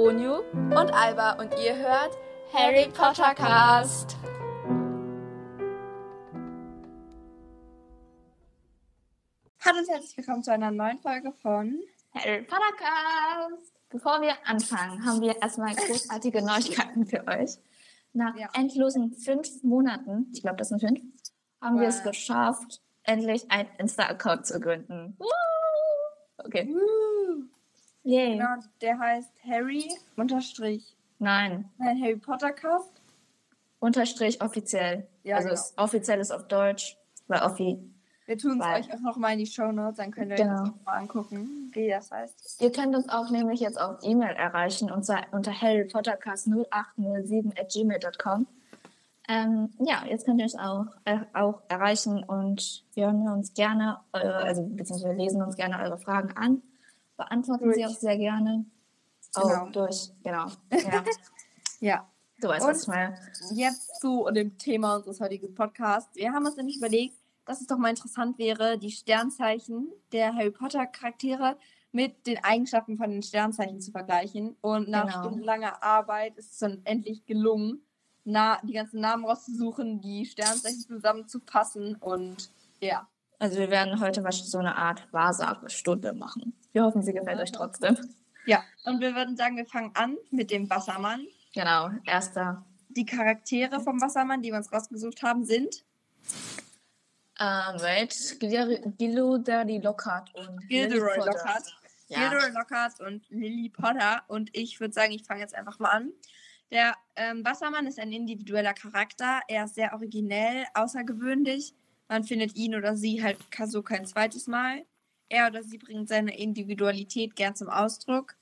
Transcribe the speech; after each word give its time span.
Onyu 0.00 0.36
und 0.54 0.94
Alba 0.94 1.32
und 1.32 1.52
ihr 1.62 1.76
hört 1.76 2.16
Harry 2.54 2.88
Potter 2.88 3.34
Cast. 3.34 4.16
Hallo 9.64 9.78
und 9.78 9.88
herzlich 9.88 10.16
willkommen 10.16 10.42
zu 10.42 10.52
einer 10.52 10.70
neuen 10.70 10.98
Folge 10.98 11.32
von 11.42 11.80
Harry 12.14 12.42
Potter 12.42 12.72
Cast. 12.78 13.74
Bevor 13.90 14.20
wir 14.22 14.34
anfangen, 14.44 15.04
haben 15.04 15.20
wir 15.20 15.40
erstmal 15.42 15.74
großartige 15.74 16.42
Neuigkeiten 16.42 17.06
für 17.06 17.26
euch. 17.26 17.58
Nach 18.12 18.34
Ja. 18.36 18.48
endlosen 18.54 19.12
fünf 19.12 19.62
Monaten, 19.62 20.30
ich 20.32 20.42
glaube, 20.42 20.56
das 20.56 20.68
sind 20.70 20.80
fünf, 20.80 21.00
haben 21.60 21.78
wir 21.78 21.88
es 21.88 21.98
Wow. 21.98 22.04
geschafft, 22.10 22.80
endlich 23.02 23.50
einen 23.50 23.68
Insta-Account 23.78 24.46
zu 24.46 24.60
gründen. 24.60 25.18
Okay. 26.38 26.74
Yay. 28.02 28.32
Genau, 28.36 28.56
der 28.80 28.98
heißt 28.98 29.30
Harry 29.46 29.88
unterstrich 30.16 30.96
Nein, 31.18 31.68
nein, 31.78 32.00
Harry 32.02 32.16
Potter 32.16 32.52
Cast. 32.52 32.90
unterstrich 33.78 34.40
offiziell. 34.42 35.06
Ja, 35.22 35.36
also 35.36 35.48
genau. 35.50 35.60
offiziell 35.84 36.18
ist 36.20 36.30
auf 36.30 36.48
Deutsch, 36.48 36.96
weil 37.28 37.40
Offi. 37.42 37.78
Wir 38.26 38.38
tun 38.38 38.60
es 38.60 38.66
euch 38.86 38.94
auch 38.94 39.00
nochmal 39.00 39.32
in 39.32 39.38
die 39.40 39.46
Show 39.46 39.70
Notes, 39.72 39.96
dann 39.98 40.12
könnt 40.12 40.30
ihr 40.30 40.36
Genau. 40.36 40.52
euch 40.52 40.58
das 40.60 40.70
auch 40.70 40.84
mal 40.86 40.92
angucken, 40.98 41.70
wie 41.74 41.88
das 41.90 42.10
heißt. 42.10 42.62
Ihr 42.62 42.72
könnt 42.72 42.94
uns 42.94 43.08
auch 43.08 43.28
nämlich 43.30 43.60
jetzt 43.60 43.78
auf 43.80 43.98
E-Mail 44.02 44.34
erreichen 44.36 44.90
unter, 44.90 45.20
unter 45.32 45.50
harrypottercast0807 45.52 47.58
at 47.60 47.70
gmail.com. 47.72 48.46
Ähm, 49.28 49.70
ja, 49.78 50.04
jetzt 50.08 50.24
könnt 50.24 50.40
ihr 50.40 50.44
uns 50.44 50.56
auch, 50.58 50.86
äh, 51.04 51.18
auch 51.34 51.60
erreichen 51.68 52.24
und 52.24 52.84
wir 52.94 53.06
hören 53.06 53.28
uns 53.28 53.52
gerne, 53.54 53.98
eure, 54.12 54.36
also 54.36 54.62
beziehungsweise 54.62 55.14
wir 55.16 55.22
lesen 55.22 55.42
uns 55.42 55.56
gerne 55.56 55.78
eure 55.80 55.98
Fragen 55.98 56.36
an, 56.36 56.62
beantworten 57.24 57.72
sie 57.72 57.80
Durch. 57.82 57.86
auch 57.92 57.98
sehr 57.98 58.16
gerne. 58.16 58.64
Oh, 59.36 59.42
Genau. 59.46 59.70
durch, 59.70 60.10
genau. 60.22 60.46
Ja, 60.72 61.04
Ja. 61.80 62.10
du 62.40 62.48
weißt, 62.48 62.64
Und- 62.64 62.70
was 62.70 62.82
ich 62.82 62.88
meine. 62.88 63.14
jetzt 63.54 64.00
zu 64.00 64.28
dem 64.32 64.56
Thema 64.58 64.96
unseres 64.96 65.20
heutigen 65.20 65.54
Podcasts. 65.54 66.14
Wir 66.16 66.32
haben 66.32 66.46
uns 66.46 66.56
nämlich 66.56 66.78
überlegt, 66.78 67.14
dass 67.44 67.60
es 67.60 67.66
doch 67.66 67.78
mal 67.78 67.90
interessant 67.90 68.38
wäre, 68.38 68.78
die 68.78 68.90
Sternzeichen 68.90 69.88
der 70.12 70.34
Harry 70.34 70.50
Potter 70.50 70.86
Charaktere 70.86 71.56
mit 71.92 72.26
den 72.26 72.42
Eigenschaften 72.44 72.96
von 72.96 73.10
den 73.10 73.22
Sternzeichen 73.22 73.80
zu 73.80 73.90
vergleichen. 73.90 74.56
Und 74.62 74.88
nach 74.88 75.06
Genau. 75.06 75.20
stundenlanger 75.24 75.82
Arbeit 75.82 76.36
ist 76.38 76.52
es 76.52 76.58
dann 76.58 76.80
endlich 76.84 77.26
gelungen, 77.26 77.82
na, 78.24 78.60
die 78.62 78.72
ganzen 78.74 79.00
Namen 79.00 79.24
rauszusuchen, 79.24 80.00
die 80.00 80.24
Sternzeichen 80.26 80.80
zusammenzufassen 80.86 81.96
und 81.96 82.50
ja. 82.80 83.06
Also 83.38 83.58
wir 83.58 83.70
werden 83.70 84.00
heute 84.00 84.22
wahrscheinlich 84.22 84.50
so 84.50 84.58
eine 84.58 84.76
Art 84.76 85.10
Wahrsagestunde 85.12 86.12
machen. 86.12 86.52
Wir 86.72 86.84
hoffen, 86.84 87.02
sie 87.02 87.12
gefällt 87.12 87.40
euch 87.40 87.52
trotzdem. 87.52 87.96
Ja, 88.46 88.64
und 88.84 89.00
wir 89.00 89.14
würden 89.14 89.36
sagen, 89.36 89.56
wir 89.56 89.66
fangen 89.66 89.90
an 89.94 90.16
mit 90.30 90.50
dem 90.50 90.70
Wassermann. 90.70 91.26
Genau, 91.54 91.90
erster. 92.04 92.64
Die 92.88 93.04
Charaktere 93.04 93.80
vom 93.80 94.00
Wassermann, 94.00 94.42
die 94.42 94.50
wir 94.50 94.58
uns 94.58 94.72
rausgesucht 94.72 95.22
haben, 95.22 95.44
sind 95.44 95.84
Ähm, 97.38 97.80
wait, 97.80 98.36
Gilderoy 98.38 99.78
Lockhart 99.78 100.34
und 100.34 100.68
Gilderoy 100.68 101.08
Lily 101.08 101.18
Potter. 101.18 101.32
Lockhart. 101.32 101.76
Ja. 102.08 102.18
Gilderoy 102.28 102.50
Lockhart 102.52 103.00
und 103.00 103.28
Lily 103.30 103.68
Potter. 103.70 104.22
Und 104.28 104.50
ich 104.56 104.80
würde 104.80 104.92
sagen, 104.92 105.12
ich 105.12 105.24
fange 105.24 105.40
jetzt 105.40 105.54
einfach 105.54 105.78
mal 105.78 105.90
an. 105.90 106.12
Der 106.70 106.94
ähm, 107.16 107.44
Wassermann 107.44 107.86
ist 107.86 107.98
ein 107.98 108.12
individueller 108.12 108.74
Charakter. 108.74 109.40
Er 109.48 109.64
ist 109.64 109.74
sehr 109.74 109.92
originell, 109.92 110.64
außergewöhnlich. 110.74 111.74
Man 112.08 112.24
findet 112.24 112.56
ihn 112.56 112.74
oder 112.74 112.96
sie 112.96 113.22
halt 113.22 113.38
so 113.66 113.82
kein 113.82 114.04
zweites 114.04 114.46
Mal. 114.46 114.84
Er 115.30 115.46
oder 115.46 115.62
sie 115.62 115.78
bringt 115.78 116.08
seine 116.08 116.36
Individualität 116.36 117.36
gern 117.36 117.56
zum 117.56 117.70
Ausdruck. 117.70 118.36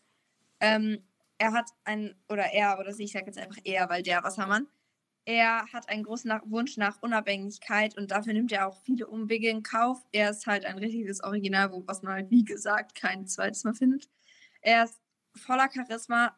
Ähm, 0.60 1.04
er 1.38 1.52
hat 1.52 1.70
ein, 1.84 2.16
oder 2.28 2.52
er 2.52 2.80
oder 2.80 2.92
sie, 2.92 3.04
ich 3.04 3.12
sage 3.12 3.26
jetzt 3.26 3.38
einfach 3.38 3.60
er, 3.62 3.88
weil 3.88 4.02
der 4.02 4.24
Wassermann, 4.24 4.66
er 5.24 5.70
hat 5.72 5.88
einen 5.90 6.04
großen 6.04 6.26
nach 6.26 6.42
Wunsch 6.46 6.78
nach 6.78 7.02
Unabhängigkeit 7.02 7.96
und 7.98 8.10
dafür 8.10 8.32
nimmt 8.32 8.50
er 8.50 8.66
auch 8.66 8.80
viele 8.82 9.06
Umwege 9.06 9.50
in 9.50 9.62
Kauf. 9.62 10.02
Er 10.10 10.30
ist 10.30 10.46
halt 10.46 10.64
ein 10.64 10.78
richtiges 10.78 11.22
Original, 11.22 11.70
was 11.86 12.02
man 12.02 12.14
halt, 12.14 12.30
wie 12.30 12.44
gesagt, 12.44 12.94
kein 12.94 13.26
zweites 13.26 13.62
Mal 13.64 13.74
findet. 13.74 14.08
Er 14.62 14.84
ist 14.84 14.98
voller 15.36 15.68
Charisma, 15.70 16.34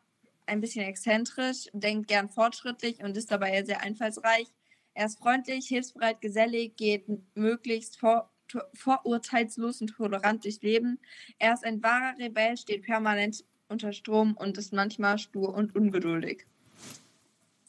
ein 0.46 0.60
bisschen 0.60 0.84
exzentrisch, 0.84 1.68
denkt 1.72 2.08
gern 2.08 2.28
fortschrittlich 2.28 3.02
und 3.02 3.16
ist 3.16 3.30
dabei 3.30 3.62
sehr 3.64 3.80
einfallsreich. 3.80 4.48
Er 4.94 5.06
ist 5.06 5.18
freundlich, 5.18 5.68
hilfsbereit, 5.68 6.20
gesellig, 6.20 6.76
geht 6.76 7.06
möglichst 7.36 7.96
vor, 7.96 8.32
vorurteilslos 8.74 9.80
und 9.80 9.88
tolerant 9.88 10.44
durchs 10.44 10.62
Leben. 10.62 10.98
Er 11.38 11.54
ist 11.54 11.64
ein 11.64 11.82
wahrer 11.82 12.16
Rebell, 12.18 12.56
steht 12.56 12.82
permanent 12.82 13.44
unter 13.68 13.92
Strom 13.92 14.36
und 14.36 14.58
ist 14.58 14.72
manchmal 14.72 15.18
stur 15.18 15.54
und 15.54 15.74
ungeduldig. 15.74 16.46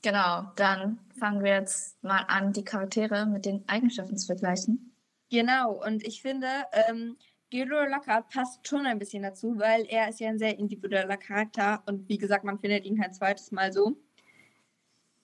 Genau, 0.02 0.52
dann 0.56 1.00
fangen 1.20 1.44
wir 1.44 1.54
jetzt 1.54 2.04
mal 2.04 2.26
an, 2.28 2.54
die 2.54 2.64
Charaktere 2.64 3.28
mit 3.28 3.46
den 3.46 3.64
Eigenschaften 3.68 4.18
zu 4.18 4.26
vergleichen. 4.26 4.92
Genau, 5.30 5.84
und 5.86 6.06
ich 6.06 6.22
finde, 6.22 6.48
ähm, 6.90 7.18
Gilderoy 7.52 7.90
Lockhart 7.90 8.30
passt 8.30 8.68
schon 8.68 8.86
ein 8.86 8.98
bisschen 8.98 9.24
dazu, 9.24 9.60
weil 9.60 9.86
er 9.88 10.10
ist 10.10 10.20
ja 10.20 10.30
ein 10.30 10.40
sehr 10.40 10.58
individueller 10.58 11.18
Charakter 11.18 11.84
und 11.86 12.10
wie 12.10 12.18
gesagt, 12.18 12.44
man 12.44 12.60
findet 12.60 12.86
ihn 12.86 12.98
kein 12.98 13.14
zweites 13.14 13.52
Mal 13.52 13.72
so. 13.72 13.96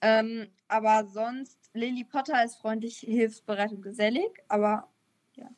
Ähm, 0.01 0.47
aber 0.67 1.07
sonst, 1.07 1.57
Lily 1.73 2.03
Potter 2.03 2.44
ist 2.44 2.57
freundlich, 2.57 3.00
hilfsbereit 3.00 3.72
und 3.72 3.81
gesellig, 3.81 4.29
aber 4.47 4.90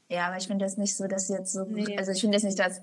Ja, 0.10 0.28
aber 0.28 0.38
ich 0.38 0.48
finde 0.48 0.66
jetzt 0.66 0.78
nicht 0.78 0.96
so, 0.96 1.08
dass 1.08 1.28
sie 1.28 1.34
jetzt 1.34 1.52
so, 1.54 1.64
Nee. 1.64 1.98
also 1.98 2.12
ich 2.12 2.22
finde 2.22 2.36
jetzt 2.38 2.44
nicht, 2.44 2.60
dass 2.60 2.82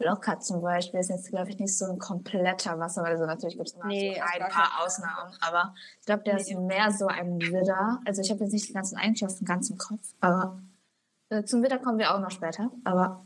Lockhart 0.00 0.44
zum 0.44 0.60
Beispiel 0.62 1.00
ist 1.00 1.10
jetzt, 1.10 1.28
glaube 1.28 1.50
ich, 1.50 1.58
nicht 1.58 1.76
so 1.76 1.86
ein 1.86 1.98
kompletter 1.98 2.78
Wasser, 2.78 3.04
also 3.04 3.26
natürlich 3.26 3.56
gibt 3.56 3.68
es 3.68 3.74
immer 3.74 3.86
Nee, 3.86 4.14
so 4.14 4.20
ein 4.44 4.48
paar. 4.50 4.84
Ausnahmen, 4.84 5.34
aber 5.40 5.74
ich 6.00 6.06
glaube, 6.06 6.22
der 6.22 6.38
ist 6.38 6.48
Nee. 6.50 6.54
mehr 6.56 6.90
so 6.92 7.06
ein 7.08 7.40
Widder. 7.40 8.00
Also 8.06 8.22
ich 8.22 8.30
habe 8.30 8.44
jetzt 8.44 8.52
nicht 8.52 8.68
die 8.68 8.72
ganzen 8.72 8.96
Eigenschaften 8.96 9.44
ganz 9.44 9.70
im 9.70 9.76
Kopf, 9.78 10.14
aber 10.20 10.60
äh, 11.30 11.42
zum 11.44 11.62
Widder 11.62 11.78
kommen 11.78 11.98
wir 11.98 12.14
auch 12.14 12.20
noch 12.20 12.30
später, 12.30 12.70
aber 12.84 13.24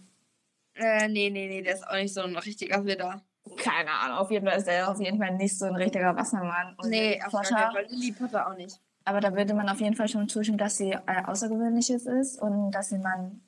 äh, 0.75 1.09
nee, 1.09 1.29
nee, 1.29 1.47
nee, 1.49 1.63
der 1.63 1.75
ist 1.75 1.87
auch 1.87 1.95
nicht 1.95 2.15
so 2.15 2.23
ein 2.23 2.35
richtiger 2.37 2.85
Widder. 2.87 3.21
keine 3.59 3.91
Ahnung, 3.91 4.17
auf 4.19 4.31
jeden 4.31 4.47
Fall 4.47 4.57
ist 4.59 4.67
er 4.69 4.89
auf 4.91 4.99
jeden 5.01 5.19
Fall 5.19 5.35
nicht 5.37 5.59
so 5.59 5.67
ein 5.67 5.77
richtiger 5.77 6.17
Wassermann. 6.17 6.75
Und 6.79 6.89
Nee, 6.89 7.21
auf 7.23 7.33
keinen 7.33 7.73
Fall. 7.73 7.87
Lily 7.91 8.13
Potter 8.13 8.49
auch 8.49 8.57
nicht. 8.57 8.81
Aber 9.05 9.21
da 9.21 9.35
würde 9.35 9.55
man 9.55 9.69
auf 9.69 9.81
jeden 9.81 9.97
Fall 9.97 10.09
schon 10.09 10.29
zustimmen, 10.29 10.59
dass 10.59 10.77
sie 10.77 10.93
äh, 10.93 11.25
Außergewöhnliches 11.27 12.07
ist 12.07 12.41
und 12.41 12.71
dass 12.71 12.89
sie 12.91 12.99
man 12.99 13.41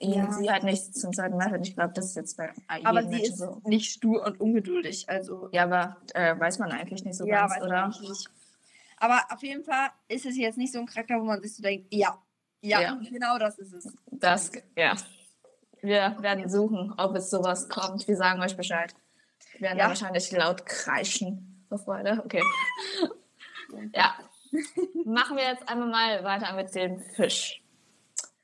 Ja. 0.00 0.30
sie 0.32 0.50
halt 0.50 0.62
nicht 0.64 0.94
zum 0.96 1.12
zweiten 1.12 1.36
Mal 1.36 1.50
hört. 1.50 1.66
Ich 1.66 1.74
glaube, 1.74 1.92
das 1.94 2.06
ist 2.06 2.16
jetzt 2.16 2.36
bei 2.36 2.52
jedem 2.72 2.86
Aber 2.86 3.02
sie 3.02 3.08
Menschen 3.08 3.32
ist 3.32 3.38
so. 3.38 3.60
nicht 3.64 3.90
stur 3.92 4.24
und 4.26 4.40
ungeduldig, 4.40 5.08
also 5.08 5.48
Ja, 5.52 5.64
aber 5.64 5.96
äh, 6.14 6.38
weiß 6.38 6.58
man 6.58 6.72
eigentlich 6.72 7.04
nicht 7.04 7.16
so 7.16 7.26
ja, 7.26 7.46
ganz, 7.46 7.62
oder? 7.62 7.92
Aber 8.98 9.20
auf 9.30 9.42
jeden 9.42 9.64
Fall 9.64 9.88
ist 10.08 10.24
es 10.24 10.36
jetzt 10.36 10.56
nicht 10.56 10.72
so 10.72 10.78
ein 10.78 10.86
Charakter, 10.86 11.20
wo 11.20 11.24
man 11.24 11.40
sich 11.42 11.54
so 11.54 11.62
denkt, 11.62 11.86
ja, 11.92 12.16
ja, 12.62 12.80
Ja. 12.80 12.98
genau 13.10 13.38
das 13.38 13.58
ist 13.58 13.72
es. 13.74 13.92
Das, 14.10 14.52
ja. 14.76 14.94
Wir 15.82 16.16
werden 16.20 16.48
suchen, 16.48 16.94
ob 16.96 17.14
es 17.14 17.28
sowas 17.28 17.68
kommt. 17.68 18.08
Wir 18.08 18.16
sagen 18.16 18.40
euch 18.40 18.56
Bescheid. 18.56 18.94
Wir 19.52 19.62
werden 19.62 19.78
Ja. 19.78 19.84
da 19.84 19.88
wahrscheinlich 19.90 20.32
laut 20.32 20.64
kreischen 20.64 21.62
vor 21.68 21.78
Freude. 21.78 22.22
Okay. 22.24 22.42
Ja. 23.92 24.14
Machen 25.04 25.36
wir 25.36 25.44
jetzt 25.44 25.68
einmal 25.68 25.88
mal 25.88 26.24
weiter 26.24 26.54
mit 26.54 26.74
dem 26.74 27.00
Fisch. 27.00 27.62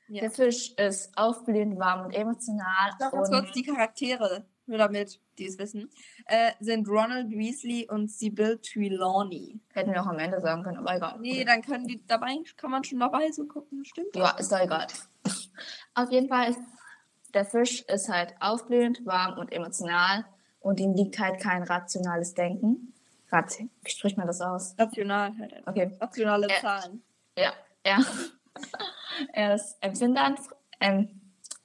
Ja. 0.07 0.21
Der 0.21 0.31
Fisch 0.31 0.73
ist 0.73 1.17
aufblühend, 1.17 1.79
warm 1.79 2.05
und 2.05 2.11
emotional. 2.11 2.91
Noch 2.99 3.11
ganz 3.11 3.29
kurz 3.29 3.51
die 3.53 3.63
Charaktere, 3.63 4.45
nur 4.65 4.77
damit 4.77 5.21
die 5.37 5.47
es 5.47 5.57
wissen, 5.57 5.89
äh, 6.25 6.51
sind 6.59 6.87
Ronald 6.87 7.29
Weasley 7.29 7.87
und 7.89 8.11
Sybil 8.11 8.59
Trelawney. 8.59 9.59
hätten 9.73 9.93
wir 9.93 10.01
auch 10.01 10.07
am 10.07 10.19
Ende 10.19 10.41
sagen 10.41 10.63
können, 10.63 10.77
aber 10.77 10.95
egal. 10.95 11.17
Nee, 11.19 11.45
dann 11.45 11.61
können 11.61 11.87
die 11.87 12.05
dabei, 12.05 12.37
kann 12.57 12.71
man 12.71 12.83
schon 12.83 12.99
dabei 12.99 13.31
so 13.31 13.45
gucken, 13.45 13.85
stimmt? 13.85 14.15
Ja, 14.15 14.31
ist 14.31 14.51
doch 14.51 14.59
egal. 14.59 14.87
Auf 15.95 16.11
jeden 16.11 16.27
Fall 16.27 16.49
ist 16.49 16.59
der 17.33 17.45
Fisch 17.45 17.81
ist 17.83 18.09
halt 18.09 18.35
aufblühend, 18.39 19.05
warm 19.05 19.39
und 19.39 19.51
emotional 19.51 20.25
und 20.59 20.79
ihm 20.79 20.93
liegt 20.93 21.19
halt 21.19 21.39
kein 21.39 21.63
rationales 21.63 22.33
Denken. 22.33 22.90
Rat, 23.31 23.57
wie 23.59 23.89
spricht 23.89 24.17
man 24.17 24.27
das 24.27 24.41
aus? 24.41 24.75
Rational 24.77 25.31
halt. 25.39 25.53
einfach. 25.53 25.71
Okay. 25.71 25.97
Rationale 25.99 26.47
Äh, 26.47 26.61
Zahlen. 26.61 27.03
Ja, 27.37 27.53
ja. 27.85 27.99
er 29.33 29.55
ist 29.55 29.77
empfindend, 29.81 30.39
ähm, 30.79 31.21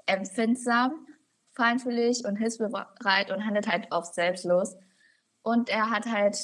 empfindsam, 0.07 1.07
feinfühlig 1.53 2.25
und 2.25 2.37
hilfsbereit 2.37 3.31
und 3.33 3.45
handelt 3.45 3.67
halt 3.67 3.89
oft 3.91 4.15
selbstlos. 4.15 4.77
Und 5.43 5.69
er 5.69 5.91
hat 5.91 6.07
halt, 6.07 6.39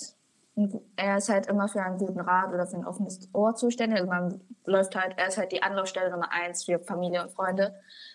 er 0.97 1.19
ist 1.19 1.29
halt 1.29 1.47
immer 1.47 1.69
für 1.69 1.83
einen 1.83 1.99
guten 1.99 2.21
Rat 2.21 2.53
oder 2.53 2.67
für 2.67 2.77
ein 2.77 2.87
offenes 2.87 3.29
Ohr 3.33 3.55
zuständig. 3.55 3.99
Also 4.01 4.11
man 4.11 4.41
läuft 4.65 4.97
halt, 4.97 5.15
er 5.19 5.29
ist 5.29 5.39
halt 5.39 5.53
die 5.53 5.63
Anlaufstelle 5.63 6.11
Nummer 6.11 6.33
eins 6.33 6.65
für 6.65 6.79
Familie 6.81 7.23
und 7.23 7.31
Freunde. 7.31 7.75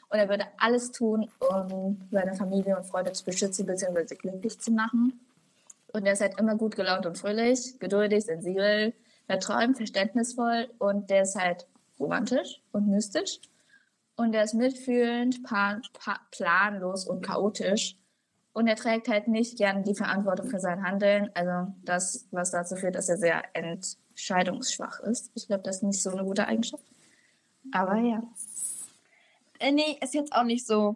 Und 0.10 0.20
er 0.20 0.30
würde 0.30 0.46
alles 0.58 0.92
tun, 0.92 1.30
um 1.40 2.08
seine 2.12 2.34
Familie 2.36 2.78
und 2.78 2.86
Freunde 2.86 3.12
zu 3.14 3.26
beschützen 3.26 3.66
bzw. 3.66 4.16
glücklich 4.16 4.60
zu 4.60 4.72
machen. 4.72 5.20
Und 5.98 6.06
er 6.06 6.14
ist 6.14 6.22
halt 6.22 6.40
immer 6.40 6.56
gut 6.56 6.76
gelaunt 6.76 7.08
und 7.08 7.18
fröhlich, 7.18 7.80
geduldig, 7.80 8.26
sensibel, 8.26 8.94
verträumt, 9.26 9.78
verständnisvoll 9.78 10.70
und 10.78 11.10
der 11.10 11.24
ist 11.24 11.36
halt 11.36 11.66
romantisch 12.00 12.62
und 12.72 12.88
mystisch. 12.88 13.40
Und 14.16 14.36
er 14.36 14.44
ist 14.44 14.54
mitfühlend, 14.54 15.40
planlos 16.30 17.08
und 17.08 17.26
chaotisch. 17.26 17.98
Und 18.54 18.68
er 18.68 18.76
trägt 18.76 19.08
halt 19.08 19.28
nicht 19.28 19.58
gern 19.58 19.84
die 19.84 19.96
Verantwortung 19.96 20.48
für 20.48 20.60
sein 20.60 20.84
Handeln. 20.84 21.32
Also 21.34 21.74
das, 21.84 22.28
was 22.30 22.52
dazu 22.52 22.76
führt, 22.76 22.94
dass 22.94 23.10
er 23.10 23.18
sehr 23.18 23.44
entscheidungsschwach 23.54 25.00
ist. 25.00 25.32
Ich 25.34 25.48
glaube, 25.48 25.64
das 25.64 25.78
ist 25.78 25.84
nicht 25.84 26.02
so 26.04 26.12
eine 26.12 26.24
gute 26.24 26.48
Eigenschaft. 26.48 26.86
Aber 27.72 27.98
ja. 27.98 28.22
Äh, 29.60 29.72
nee, 29.72 29.98
ist 30.00 30.14
jetzt 30.14 30.34
auch 30.34 30.44
nicht 30.44 30.68
so, 30.68 30.96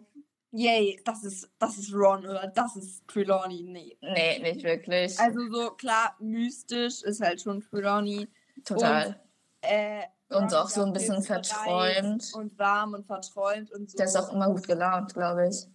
yay, 0.52 1.00
das 1.04 1.24
ist, 1.24 1.50
das 1.58 1.78
ist 1.78 1.92
Ron 1.92 2.24
oder 2.24 2.46
das 2.48 2.76
ist 2.76 3.06
Trelawney. 3.08 3.62
Nee. 3.64 3.96
Nee, 4.00 4.38
nicht 4.38 4.62
wirklich. 4.62 5.18
Also 5.18 5.40
so, 5.50 5.70
klar, 5.72 6.14
mystisch 6.20 7.02
ist 7.02 7.20
halt 7.20 7.40
schon 7.40 7.60
Trelawney. 7.60 8.28
Total. 8.64 9.06
Und, 9.06 9.16
äh, 9.62 10.02
Und 10.28 10.54
auch 10.54 10.68
so 10.68 10.82
ein 10.84 10.92
bisschen 10.92 11.22
verträumt. 11.22 12.32
Und 12.34 12.58
warm 12.58 12.94
und 12.94 13.06
verträumt 13.06 13.70
und 13.72 13.90
so. 13.90 13.96
Der 13.96 14.06
ist 14.06 14.16
auch 14.16 14.32
immer 14.32 14.48
gut 14.50 14.66
gelaunt, 14.66 15.12
glaube 15.14 15.48
ich. 15.48 15.66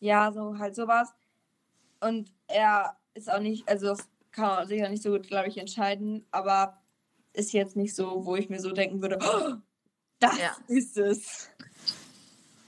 Ja, 0.00 0.30
so 0.32 0.58
halt 0.58 0.74
sowas. 0.74 1.14
Und 2.00 2.32
er 2.48 2.96
ist 3.14 3.32
auch 3.32 3.40
nicht, 3.40 3.66
also 3.68 3.86
das 3.86 4.08
kann 4.32 4.48
man 4.48 4.68
sicher 4.68 4.88
nicht 4.88 5.02
so 5.02 5.10
gut, 5.10 5.26
glaube 5.26 5.48
ich, 5.48 5.56
entscheiden, 5.56 6.26
aber 6.30 6.82
ist 7.32 7.52
jetzt 7.52 7.76
nicht 7.76 7.94
so, 7.94 8.26
wo 8.26 8.36
ich 8.36 8.50
mir 8.50 8.60
so 8.60 8.72
denken 8.72 9.00
würde, 9.00 9.18
oh, 9.22 9.54
das 10.18 10.38
Ja. 10.38 10.56
ist 10.68 10.96
es. 10.98 11.50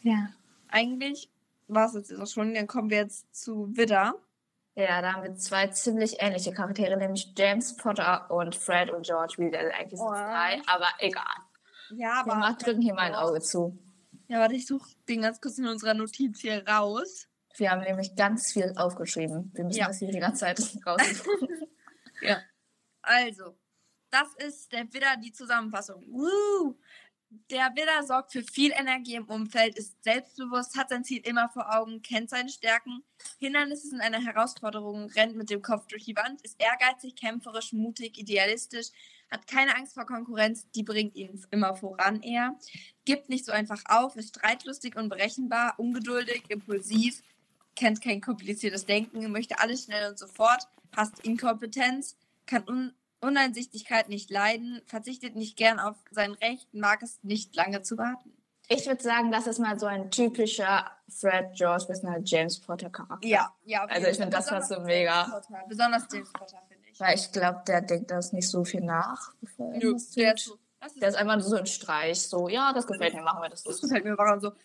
Ja. 0.02 0.28
Eigentlich 0.68 1.30
war 1.68 1.86
es 1.86 1.94
jetzt 1.94 2.14
auch 2.14 2.26
schon, 2.26 2.54
dann 2.54 2.66
kommen 2.66 2.90
wir 2.90 2.98
jetzt 2.98 3.34
zu 3.34 3.68
Widder. 3.76 4.14
Ja, 4.74 5.02
da 5.02 5.12
haben 5.14 5.22
wir 5.24 5.34
zwei 5.36 5.66
ziemlich 5.68 6.16
ähnliche 6.20 6.52
Charaktere, 6.52 6.96
nämlich 6.96 7.32
James 7.36 7.76
Potter 7.76 8.30
und 8.30 8.54
Fred 8.54 8.90
und 8.90 9.04
George. 9.06 9.34
Wie 9.38 9.56
also 9.56 9.70
eigentlich 9.72 9.98
sind 9.98 10.08
es 10.08 10.12
Oh. 10.12 10.12
drei, 10.12 10.62
aber 10.66 10.86
egal. 10.98 11.24
Ja, 11.90 12.22
Wir 12.24 12.34
machen- 12.34 12.58
drücken 12.58 12.80
hier 12.82 12.94
mal 12.94 13.02
ein 13.02 13.14
Auge 13.14 13.40
zu. 13.40 13.76
Ja, 14.28 14.38
warte, 14.40 14.54
ich 14.54 14.66
suche 14.66 14.90
den 15.08 15.22
ganz 15.22 15.40
kurz 15.40 15.58
in 15.58 15.66
unserer 15.66 15.94
Notiz 15.94 16.40
hier 16.40 16.66
raus. 16.68 17.26
Wir 17.56 17.70
haben 17.72 17.80
nämlich 17.82 18.14
ganz 18.14 18.52
viel 18.52 18.72
aufgeschrieben. 18.76 19.50
Wir 19.54 19.64
müssen 19.64 19.78
Ja. 19.78 19.88
das 19.88 19.98
hier 19.98 20.12
die 20.12 20.20
ganze 20.20 20.40
Zeit 20.40 20.58
raussuchen. 20.86 21.48
Also, 23.02 23.56
das 24.10 24.34
ist 24.46 24.72
der 24.72 24.92
Widder, 24.92 25.16
die 25.22 25.32
Zusammenfassung. 25.32 26.04
Woo! 26.08 26.76
Der 27.30 27.74
Widder 27.76 28.06
sorgt 28.06 28.32
für 28.32 28.42
viel 28.42 28.72
Energie 28.72 29.16
im 29.16 29.26
Umfeld, 29.26 29.76
ist 29.76 30.02
selbstbewusst, 30.02 30.78
hat 30.78 30.88
sein 30.88 31.04
Ziel 31.04 31.20
immer 31.26 31.50
vor 31.50 31.74
Augen, 31.76 32.00
kennt 32.00 32.30
seine 32.30 32.48
Stärken. 32.48 33.04
Hindernisse 33.38 33.88
sind 33.88 34.00
eine 34.00 34.24
Herausforderung, 34.24 35.10
rennt 35.10 35.36
mit 35.36 35.50
dem 35.50 35.60
Kopf 35.60 35.86
durch 35.88 36.04
die 36.04 36.16
Wand, 36.16 36.40
ist 36.40 36.58
ehrgeizig, 36.58 37.16
kämpferisch, 37.16 37.74
mutig, 37.74 38.18
idealistisch, 38.18 38.88
hat 39.30 39.46
keine 39.46 39.76
Angst 39.76 39.92
vor 39.92 40.06
Konkurrenz, 40.06 40.70
die 40.70 40.82
bringt 40.82 41.16
ihn 41.16 41.44
immer 41.50 41.76
voran 41.76 42.22
eher. 42.22 42.58
Gibt 43.04 43.28
nicht 43.28 43.44
so 43.44 43.52
einfach 43.52 43.82
auf, 43.86 44.16
ist 44.16 44.30
streitlustig 44.30 44.96
und 44.96 45.10
berechenbar, 45.10 45.74
ungeduldig, 45.78 46.44
impulsiv, 46.48 47.22
kennt 47.76 48.00
kein 48.00 48.22
kompliziertes 48.22 48.86
Denken, 48.86 49.30
möchte 49.30 49.58
alles 49.58 49.84
schnell 49.84 50.08
und 50.10 50.18
sofort, 50.18 50.62
hasst 50.96 51.20
Inkompetenz, 51.20 52.16
kann 52.46 52.66
un 52.66 52.94
Uneinsichtigkeit 53.20 54.08
nicht 54.08 54.30
leiden, 54.30 54.80
verzichtet 54.86 55.34
nicht 55.34 55.56
gern 55.56 55.80
auf 55.80 55.96
sein 56.10 56.32
Recht, 56.32 56.72
mag 56.72 57.02
es 57.02 57.18
nicht 57.22 57.54
lange 57.56 57.82
zu 57.82 57.98
warten. 57.98 58.32
Ich 58.70 58.86
würde 58.86 59.02
sagen, 59.02 59.32
das 59.32 59.46
ist 59.46 59.58
mal 59.58 59.78
so 59.78 59.86
ein 59.86 60.10
typischer 60.10 60.90
Fred 61.08 61.54
George 61.54 61.86
bis 61.88 62.02
James 62.24 62.60
Potter 62.60 62.90
Charakter. 62.90 63.26
Ja, 63.26 63.50
ja. 63.64 63.84
auf 63.84 63.90
Also 63.90 64.08
ich 64.08 64.16
finde, 64.18 64.36
das 64.36 64.46
passt 64.46 64.68
so 64.68 64.74
Besonders 64.74 64.94
mega. 64.94 65.24
Potter. 65.24 65.64
Besonders 65.68 66.06
James 66.12 66.32
Potter, 66.32 66.62
finde 66.68 66.88
ich. 66.90 67.00
Weil 67.00 67.14
ich 67.14 67.32
glaube, 67.32 67.62
der 67.66 67.80
denkt 67.80 68.10
das 68.10 68.32
nicht 68.32 68.46
so 68.46 68.64
viel 68.64 68.82
nach. 68.82 69.32
bevor 69.40 69.72
Nö, 69.72 69.96
der 70.16 70.34
ist, 70.34 70.44
so, 70.44 70.58
das 70.80 70.92
ist, 70.92 71.00
der 71.00 71.08
ist 71.08 71.14
einfach 71.14 71.40
so 71.40 71.56
ein 71.56 71.66
Streich. 71.66 72.20
So, 72.20 72.48
ja, 72.48 72.72
das 72.74 72.86
gefällt 72.86 73.14
mir, 73.14 73.22
machen 73.22 73.40
wir 73.42 73.48
das. 73.48 73.62
das 73.62 73.80
das. 73.80 73.88
gefällt 73.88 74.04
mir 74.04 74.18
warum 74.18 74.38
so. 74.40 74.48
Und 74.48 74.56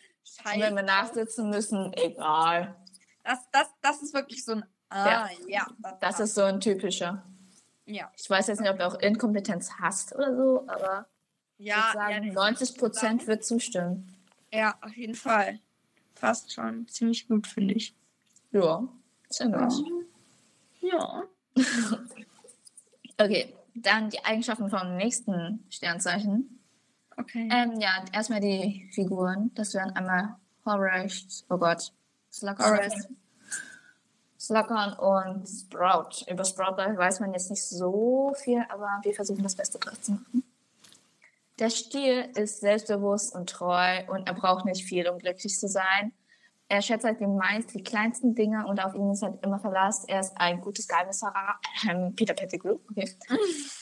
wenn 0.45 0.75
wir 0.75 0.81
Scheiße. 0.81 0.83
nachsitzen 0.83 1.49
müssen, 1.49 1.93
egal. 1.93 2.75
Das, 3.23 3.39
das, 3.51 3.67
das 3.81 4.01
ist 4.01 4.13
wirklich 4.13 4.43
so 4.43 4.53
ein. 4.53 4.65
Ah, 4.89 5.29
ja. 5.47 5.65
Das 6.01 6.19
ist 6.19 6.35
so 6.35 6.43
ein 6.43 6.59
typischer. 6.59 7.23
Ja. 7.85 8.11
Ich 8.17 8.29
weiß 8.29 8.47
jetzt 8.47 8.61
nicht, 8.61 8.69
ob 8.69 8.79
er 8.79 8.87
auch 8.87 8.99
Inkompetenz 8.99 9.71
hasst 9.79 10.15
oder 10.15 10.35
so, 10.35 10.67
aber 10.67 11.05
ich 11.57 11.65
Ja, 11.67 11.75
würde 11.93 11.93
sagen, 12.13 12.27
ja, 12.27 12.33
90 12.33 12.77
Prozent 12.77 13.27
wird 13.27 13.43
zustimmen. 13.43 14.15
ja, 14.51 14.75
auf 14.81 14.95
jeden 14.95 15.15
Fall. 15.15 15.59
Fast 16.15 16.53
schon. 16.53 16.87
Ziemlich 16.87 17.27
gut, 17.27 17.47
finde 17.47 17.73
ich. 17.73 17.95
Ja, 18.51 18.87
ziemlich. 19.29 19.73
Ja. 20.81 21.23
Okay, 23.19 23.53
dann 23.75 24.09
die 24.09 24.23
Eigenschaften 24.25 24.69
vom 24.69 24.97
nächsten 24.97 25.63
Sternzeichen. 25.69 26.59
Okay. 27.15 27.47
Ähm, 27.51 27.79
ja, 27.79 28.03
erstmal 28.11 28.39
die 28.39 28.89
Figuren. 28.91 29.51
Das 29.53 29.73
wären 29.75 29.91
einmal 29.91 30.35
Horace, 30.65 31.45
oh 31.49 31.57
Gott, 31.57 31.93
Slughorn. 32.31 32.59
Horace. 32.77 33.07
Slughorn 34.43 34.93
und 34.93 35.47
Sprout. 35.47 36.25
Über 36.29 36.43
Sprout 36.43 36.75
weiß 36.75 37.21
man 37.21 37.31
jetzt 37.31 37.49
nicht 37.49 37.63
so 37.63 38.33
viel, 38.35 38.61
aber 38.67 38.99
wir 39.03 39.13
versuchen 39.13 39.41
das 39.41 39.55
Beste 39.55 39.79
draus 39.79 40.01
zu 40.01 40.11
machen. 40.11 40.43
Der 41.59 41.69
Stier 41.69 42.35
ist 42.35 42.59
selbstbewusst 42.59 43.33
und 43.33 43.49
treu 43.49 44.03
und 44.09 44.27
er 44.27 44.33
braucht 44.33 44.65
nicht 44.65 44.83
viel, 44.83 45.07
um 45.07 45.17
glücklich 45.17 45.57
zu 45.57 45.69
sein. 45.69 46.11
Er 46.67 46.81
schätzt 46.81 47.05
halt 47.05 47.21
die 47.21 47.27
meist 47.27 47.73
die 47.73 47.83
kleinsten 47.83 48.35
Dinge 48.35 48.67
und 48.67 48.83
auf 48.83 48.95
ihn 48.95 49.11
ist 49.11 49.23
halt 49.23 49.41
immer 49.45 49.59
Verlass. 49.59 50.03
Er 50.05 50.19
ist 50.19 50.33
ein 50.35 50.59
gutes 50.59 50.89
Geheimnisverrat. 50.89 51.55
Ähm, 51.89 52.13
Peter 52.13 52.33
Pettigrew, 52.33 52.79
okay. 52.89 53.09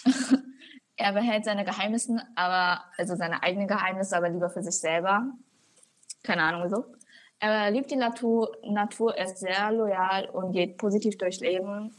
er 0.95 1.13
behält 1.13 1.45
seine 1.45 1.65
Geheimnisse, 1.65 2.21
aber, 2.35 2.83
also 2.97 3.15
seine 3.15 3.41
eigenen 3.41 3.67
Geheimnisse, 3.67 4.15
aber 4.15 4.29
lieber 4.29 4.49
für 4.51 4.61
sich 4.61 4.77
selber. 4.77 5.25
Keine 6.21 6.43
Ahnung 6.43 6.63
wieso. 6.65 6.85
Er 7.41 7.71
liebt 7.71 7.89
die 7.89 7.95
Natur, 7.95 8.55
Natur, 8.63 9.17
er 9.17 9.25
ist 9.25 9.39
sehr 9.39 9.71
loyal 9.71 10.29
und 10.29 10.51
geht 10.51 10.77
positiv 10.77 11.17
durchs 11.17 11.39
Leben. 11.39 11.91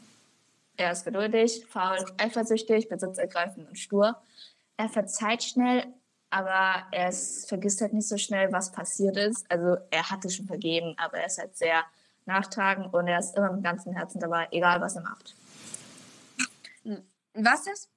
Er 0.76 0.92
ist 0.92 1.04
geduldig, 1.04 1.66
faul, 1.68 1.98
eifersüchtig, 2.16 2.88
besitzergreifend 2.88 3.68
und 3.68 3.76
stur. 3.76 4.16
Er 4.76 4.88
verzeiht 4.88 5.42
schnell, 5.42 5.84
aber 6.30 6.86
er 6.92 7.08
ist, 7.08 7.48
vergisst 7.48 7.80
halt 7.80 7.92
nicht 7.92 8.08
so 8.08 8.16
schnell, 8.18 8.52
was 8.52 8.70
passiert 8.70 9.16
ist. 9.16 9.44
Also 9.50 9.78
er 9.90 10.10
hatte 10.10 10.30
schon 10.30 10.46
vergeben, 10.46 10.94
aber 10.96 11.18
er 11.18 11.26
ist 11.26 11.38
halt 11.38 11.56
sehr 11.56 11.82
nachtragend 12.24 12.94
und 12.94 13.08
er 13.08 13.18
ist 13.18 13.36
immer 13.36 13.50
mit 13.50 13.64
ganzem 13.64 13.94
Herzen 13.94 14.20
dabei, 14.20 14.46
egal 14.52 14.80
was 14.80 14.94
er 14.94 15.02
macht. 15.02 15.34
Was 17.34 17.66
ist? 17.66 17.88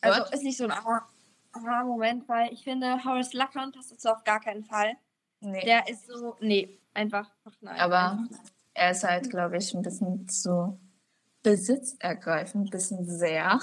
Also 0.00 0.22
What? 0.22 0.32
ist 0.32 0.42
nicht 0.42 0.56
so 0.56 0.64
ein 0.64 0.72
Aha- 1.52 1.66
Aha-Moment, 1.80 2.28
weil 2.28 2.52
ich 2.52 2.64
finde, 2.64 3.04
Horace 3.04 3.32
Luckhorn 3.34 3.72
passt 3.72 3.92
dazu 3.92 4.08
auf 4.08 4.24
gar 4.24 4.40
keinen 4.40 4.64
Fall. 4.64 4.94
Nee. 5.40 5.64
Der 5.64 5.88
ist 5.88 6.06
so, 6.06 6.36
nee, 6.40 6.78
einfach, 6.94 7.30
ach 7.44 7.52
nein. 7.60 7.78
Aber 7.80 8.18
er 8.74 8.90
ist 8.92 9.04
halt, 9.04 9.28
glaube 9.30 9.56
ich, 9.58 9.74
ein 9.74 9.82
bisschen 9.82 10.28
zu 10.28 10.78
besitzergreifend, 11.42 12.68
ein 12.68 12.70
bisschen 12.70 13.04
sehr. 13.04 13.58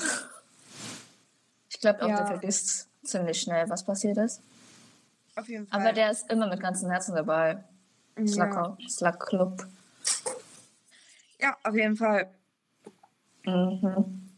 Ich 1.69 1.79
glaube 1.79 2.03
auch, 2.03 2.09
Ja. 2.09 2.17
der 2.17 2.27
vergisst 2.27 2.89
ziemlich 3.03 3.39
schnell, 3.41 3.69
was 3.69 3.83
passiert 3.85 4.17
ist. 4.17 4.41
auf 5.35 5.47
jeden 5.47 5.65
Fall. 5.67 5.79
Aber 5.79 5.93
der 5.93 6.11
ist 6.11 6.29
immer 6.29 6.47
mit 6.47 6.59
ganzem 6.59 6.89
Herzen 6.91 7.15
dabei. 7.15 7.63
ja. 8.17 8.75
Slack 8.89 9.19
Club. 9.27 9.65
ja, 11.39 11.55
auf 11.63 11.73
jeden 11.75 11.95
Fall. 11.95 12.29
Mhm. 13.45 14.28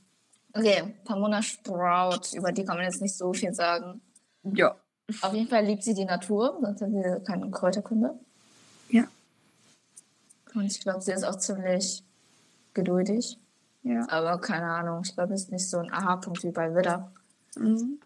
Okay, 0.54 0.96
Pomona 1.06 1.42
Sprout, 1.42 2.36
über 2.36 2.52
die 2.52 2.66
kann 2.66 2.78
man 2.78 2.86
jetzt 2.86 3.02
nicht 3.02 3.16
so 3.16 3.34
viel 3.34 3.54
sagen. 3.54 4.02
Ja. 4.44 4.76
Auf 5.22 5.34
jeden 5.34 5.48
Fall 5.48 5.66
liebt 5.66 5.84
sie 5.84 5.94
die 5.94 6.06
Natur, 6.06 6.58
sonst 6.62 6.82
hat 6.82 6.90
sie 6.90 7.24
keine 7.26 7.50
Kräuterkunde. 7.50 8.20
Ja. 8.90 9.08
Und 10.54 10.66
ich 10.66 10.82
glaube, 10.82 11.02
sie 11.02 11.12
ist 11.12 11.24
auch 11.24 11.38
ziemlich 11.38 12.04
geduldig. 12.74 13.38
Ja. 13.84 14.08
Aber 14.10 14.40
keine 14.40 14.68
Ahnung, 14.68 15.02
ich 15.04 15.14
glaube, 15.16 15.34
es 15.34 15.44
ist 15.44 15.52
nicht 15.52 15.70
so 15.70 15.80
ein 15.80 15.92
Aha-Punkt 15.92 16.44
wie 16.44 16.52
bei 16.52 16.74
Widder. 16.76 17.12
Mhm. 17.56 18.00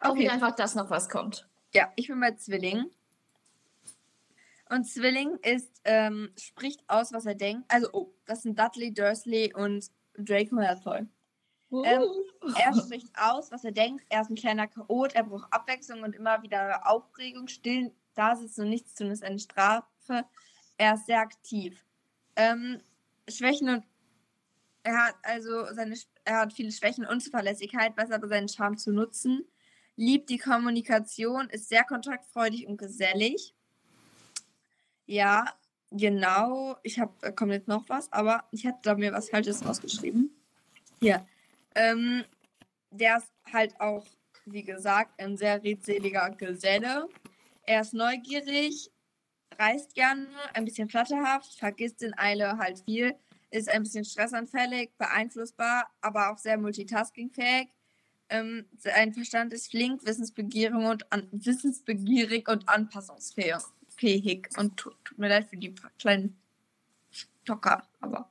Okay. 0.00 0.10
Okay. 0.10 0.28
einfach, 0.30 0.54
dass 0.54 0.74
noch 0.74 0.90
was 0.90 1.08
kommt. 1.08 1.46
Ja, 1.74 1.92
ich 1.96 2.08
bin 2.08 2.18
bei 2.20 2.32
Zwilling. 2.32 2.86
Und 4.70 4.84
Zwilling 4.84 5.36
ist, 5.42 5.80
ähm, 5.84 6.30
spricht 6.38 6.82
aus, 6.88 7.12
was 7.12 7.26
er 7.26 7.34
denkt. 7.34 7.64
Also, 7.68 7.88
oh, 7.92 8.14
das 8.24 8.42
sind 8.42 8.58
Dudley, 8.58 8.92
Dursley 8.92 9.52
und 9.54 9.90
Draco 10.16 10.54
Malfoy. 10.54 11.06
Ähm, 11.72 12.02
er 12.56 12.74
spricht 12.74 13.08
aus, 13.16 13.50
was 13.52 13.64
er 13.64 13.72
denkt. 13.72 14.04
Er 14.08 14.22
ist 14.22 14.30
ein 14.30 14.36
kleiner 14.36 14.66
Chaot, 14.66 15.14
er 15.14 15.24
braucht 15.24 15.52
Abwechslung 15.52 16.02
und 16.02 16.14
immer 16.14 16.42
wieder 16.42 16.86
Aufregung. 16.86 17.48
Still 17.48 17.92
da 18.14 18.34
sitzen 18.34 18.62
und 18.62 18.70
nichts 18.70 18.94
tun 18.94 19.10
ist 19.10 19.22
eine 19.22 19.38
Strafe. 19.38 20.24
Er 20.76 20.94
ist 20.94 21.06
sehr 21.06 21.20
aktiv. 21.20 21.84
Ähm, 22.36 22.80
Schwächen 23.28 23.68
und 23.68 23.84
er 24.82 25.06
hat 25.06 25.14
also 25.22 25.66
seine 25.72 25.94
er 26.24 26.40
hat 26.40 26.52
viele 26.52 26.72
Schwächen 26.72 27.04
und 27.04 27.12
Unzuverlässigkeit, 27.12 27.96
weiß 27.96 28.10
aber 28.10 28.28
seinen 28.28 28.48
Charme 28.48 28.78
zu 28.78 28.92
nutzen. 28.92 29.44
Liebt 29.96 30.30
die 30.30 30.38
Kommunikation, 30.38 31.48
ist 31.50 31.68
sehr 31.68 31.84
kontaktfreudig 31.84 32.66
und 32.66 32.78
gesellig. 32.78 33.54
Ja, 35.06 35.44
genau. 35.90 36.76
Ich 36.82 36.98
habe, 36.98 37.12
da 37.20 37.32
kommt 37.32 37.52
jetzt 37.52 37.68
noch 37.68 37.88
was, 37.88 38.12
aber 38.12 38.44
ich 38.52 38.66
hatte 38.66 38.78
da 38.82 38.94
mir 38.94 39.12
was 39.12 39.28
Falsches 39.28 39.64
rausgeschrieben. 39.64 40.30
Hier. 41.00 41.26
Ähm, 41.74 42.24
der 42.90 43.18
ist 43.18 43.32
halt 43.52 43.80
auch, 43.80 44.06
wie 44.44 44.64
gesagt, 44.64 45.20
ein 45.20 45.36
sehr 45.36 45.62
redseliger 45.62 46.30
Geselle. 46.30 47.08
Er 47.62 47.82
ist 47.82 47.94
neugierig, 47.94 48.90
reist 49.58 49.94
gerne, 49.94 50.26
ein 50.54 50.64
bisschen 50.64 50.88
flatterhaft, 50.88 51.58
vergisst 51.58 52.02
in 52.02 52.16
Eile 52.18 52.58
halt 52.58 52.80
viel, 52.80 53.14
ist 53.50 53.68
ein 53.68 53.82
bisschen 53.82 54.04
stressanfällig, 54.04 54.90
beeinflussbar, 54.96 55.90
aber 56.00 56.30
auch 56.30 56.38
sehr 56.38 56.58
multitaskingfähig. 56.58 57.68
Ähm, 58.28 58.66
sein 58.78 59.12
Verstand 59.12 59.52
ist 59.52 59.70
flink, 59.70 60.04
wissensbegierig 60.06 60.74
und, 60.74 61.12
an, 61.12 61.28
wissensbegierig 61.32 62.48
und 62.48 62.68
anpassungsfähig. 62.68 63.56
Und 64.56 64.76
tut, 64.76 64.96
tut 65.04 65.18
mir 65.18 65.28
leid 65.28 65.48
für 65.48 65.56
die 65.56 65.74
kleinen 65.98 66.40
Stocker, 67.10 67.82
aber 68.00 68.30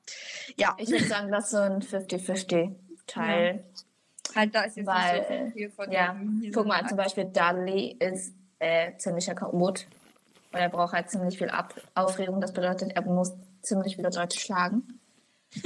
ja. 0.57 0.75
Ich 0.79 0.89
würde 0.89 1.05
sagen, 1.05 1.31
das 1.31 1.45
ist 1.45 1.51
so 1.51 1.57
ein 1.57 1.81
50-50-Teil. 3.11 3.55
Ja. 3.55 4.35
Halt, 4.35 4.55
da 4.55 4.61
ist 4.63 4.77
jetzt 4.77 4.87
Weil, 4.87 5.19
nicht 5.19 5.29
so 5.29 5.51
viel 5.57 5.69
von 5.71 5.91
Ja, 5.91 6.15
guck 6.53 6.67
mal, 6.67 6.87
zum 6.87 6.97
Beispiel 6.97 7.25
Dudley 7.25 7.97
ist 7.99 8.35
äh, 8.59 8.95
ziemlicher 8.97 9.33
Chaot. 9.33 9.87
Und 10.51 10.59
er 10.59 10.69
braucht 10.69 10.93
halt 10.93 11.09
ziemlich 11.09 11.37
viel 11.37 11.49
Ab 11.49 11.73
Aufregung. 11.95 12.41
Das 12.41 12.53
bedeutet, 12.53 12.91
er 12.95 13.01
muss 13.03 13.33
ziemlich 13.61 13.95
viele 13.95 14.09
Leute 14.09 14.39
schlagen. 14.39 14.99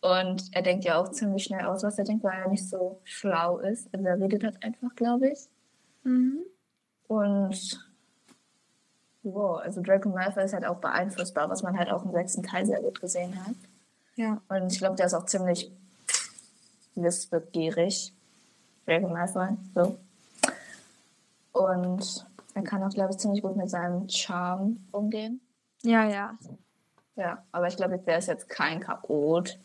Und 0.00 0.44
er 0.52 0.62
denkt 0.62 0.84
ja 0.84 0.98
auch 0.98 1.10
ziemlich 1.10 1.44
schnell 1.44 1.64
aus, 1.64 1.82
was 1.82 1.98
er 1.98 2.04
denkt, 2.04 2.22
weil 2.22 2.38
er 2.38 2.48
nicht 2.48 2.68
so 2.68 3.00
schlau 3.04 3.58
ist. 3.58 3.92
Also 3.92 4.06
er 4.06 4.20
redet 4.20 4.44
halt 4.44 4.62
einfach, 4.62 4.94
glaube 4.94 5.30
ich. 5.30 5.48
Mhm. 6.04 6.44
Und 7.08 7.86
wow, 9.22 9.58
also 9.58 9.82
Draco 9.82 10.08
Malfoy 10.08 10.44
ist 10.44 10.54
halt 10.54 10.64
auch 10.64 10.78
beeinflussbar, 10.78 11.50
was 11.50 11.62
man 11.62 11.76
halt 11.76 11.90
auch 11.90 12.04
im 12.04 12.12
sechsten 12.12 12.42
Teil 12.42 12.64
sehr 12.66 12.80
gut 12.80 13.00
gesehen 13.00 13.34
hat. 13.44 13.56
Ja. 14.16 14.40
Und 14.48 14.72
ich 14.72 14.78
glaube, 14.78 14.96
der 14.96 15.06
ist 15.06 15.14
auch 15.14 15.26
ziemlich 15.26 15.70
wissbegierig. 16.94 18.12
Draco 18.86 19.08
Malfoy, 19.08 19.48
so. 19.74 19.96
Und 21.52 22.26
er 22.54 22.62
kann 22.62 22.82
auch, 22.82 22.90
glaube 22.90 23.12
ich, 23.12 23.18
ziemlich 23.18 23.42
gut 23.42 23.56
mit 23.56 23.70
seinem 23.70 24.08
Charme 24.08 24.86
umgehen. 24.92 25.40
Ja, 25.82 26.04
ja. 26.04 26.34
Ja, 27.16 27.42
aber 27.52 27.68
ich 27.68 27.76
glaube, 27.76 27.98
der 27.98 28.18
ist 28.18 28.28
jetzt 28.28 28.48
kein 28.48 28.80
Chaot. 28.80 29.58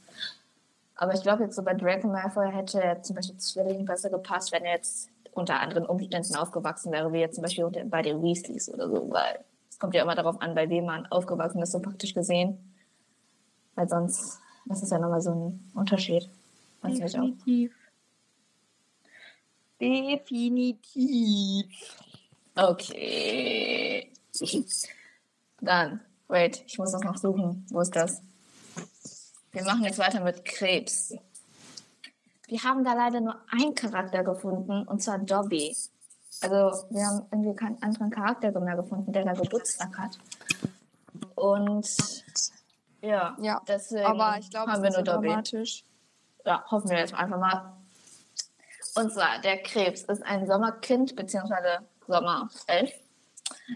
Aber 0.95 1.13
ich 1.13 1.21
glaube, 1.21 1.43
jetzt 1.43 1.55
so 1.55 1.63
bei 1.63 1.73
Draco 1.73 2.07
Malfoy 2.07 2.51
hätte 2.51 2.81
er 2.81 3.01
zum 3.01 3.15
Beispiel 3.15 3.37
Zwilling 3.37 3.85
besser 3.85 4.09
gepasst, 4.09 4.51
wenn 4.51 4.63
er 4.63 4.75
jetzt 4.75 5.09
unter 5.33 5.59
anderen 5.59 5.85
Umständen 5.85 6.35
aufgewachsen 6.35 6.91
wäre, 6.91 7.11
wie 7.13 7.19
jetzt 7.19 7.35
zum 7.35 7.43
Beispiel 7.43 7.65
bei 7.85 8.01
den 8.01 8.21
Weasleys 8.21 8.69
oder 8.69 8.89
so, 8.89 9.09
weil 9.09 9.39
es 9.69 9.79
kommt 9.79 9.93
ja 9.95 10.03
immer 10.03 10.15
darauf 10.15 10.41
an, 10.41 10.55
bei 10.55 10.69
wem 10.69 10.85
man 10.85 11.05
aufgewachsen 11.07 11.61
ist, 11.61 11.71
so 11.71 11.79
praktisch 11.79 12.13
gesehen. 12.13 12.70
Weil 13.75 13.87
sonst, 13.87 14.39
das 14.65 14.83
ist 14.83 14.91
ja 14.91 14.99
nochmal 14.99 15.21
so 15.21 15.31
ein 15.31 15.71
Unterschied. 15.73 16.29
Definitiv. 16.83 17.73
Definitiv. 19.79 21.65
Okay. 22.55 24.11
Dann, 25.59 26.01
wait, 26.27 26.63
ich 26.65 26.77
muss 26.77 26.91
das 26.91 27.01
noch 27.01 27.17
suchen. 27.17 27.65
Wo 27.69 27.81
ist 27.81 27.95
das? 27.95 28.21
Wir 29.51 29.63
machen 29.63 29.83
jetzt 29.83 29.99
weiter 29.99 30.21
mit 30.21 30.45
Krebs. 30.45 31.13
Wir 32.47 32.63
haben 32.63 32.83
da 32.83 32.93
leider 32.93 33.21
nur 33.21 33.35
einen 33.51 33.75
Charakter 33.75 34.23
gefunden, 34.23 34.87
und 34.87 35.01
zwar 35.01 35.19
Dobby. 35.19 35.75
Also, 36.41 36.85
wir 36.89 37.05
haben 37.05 37.25
irgendwie 37.31 37.55
keinen 37.55 37.81
anderen 37.81 38.09
Charakter 38.09 38.57
mehr 38.59 38.75
gefunden, 38.75 39.13
der 39.13 39.25
da 39.25 39.33
Geburtstag 39.33 39.97
hat. 39.97 40.17
Und 41.35 41.87
ja, 43.01 43.35
Ja, 43.39 43.61
deswegen 43.67 44.05
Aber 44.05 44.37
ich 44.39 44.49
glaube, 44.49 44.71
haben 44.71 44.83
wir 44.83 44.91
nur 44.91 45.03
dramatisch. 45.03 45.83
Ja, 46.45 46.63
hoffen 46.69 46.89
wir 46.89 46.97
jetzt 46.99 47.13
einfach 47.13 47.37
mal. 47.37 47.77
Und 48.95 49.13
zwar, 49.13 49.39
der 49.41 49.61
Krebs 49.61 50.01
ist 50.03 50.23
ein 50.23 50.45
Sommerkind, 50.47 51.15
beziehungsweise 51.15 51.79
Sommerelf. 52.07 52.91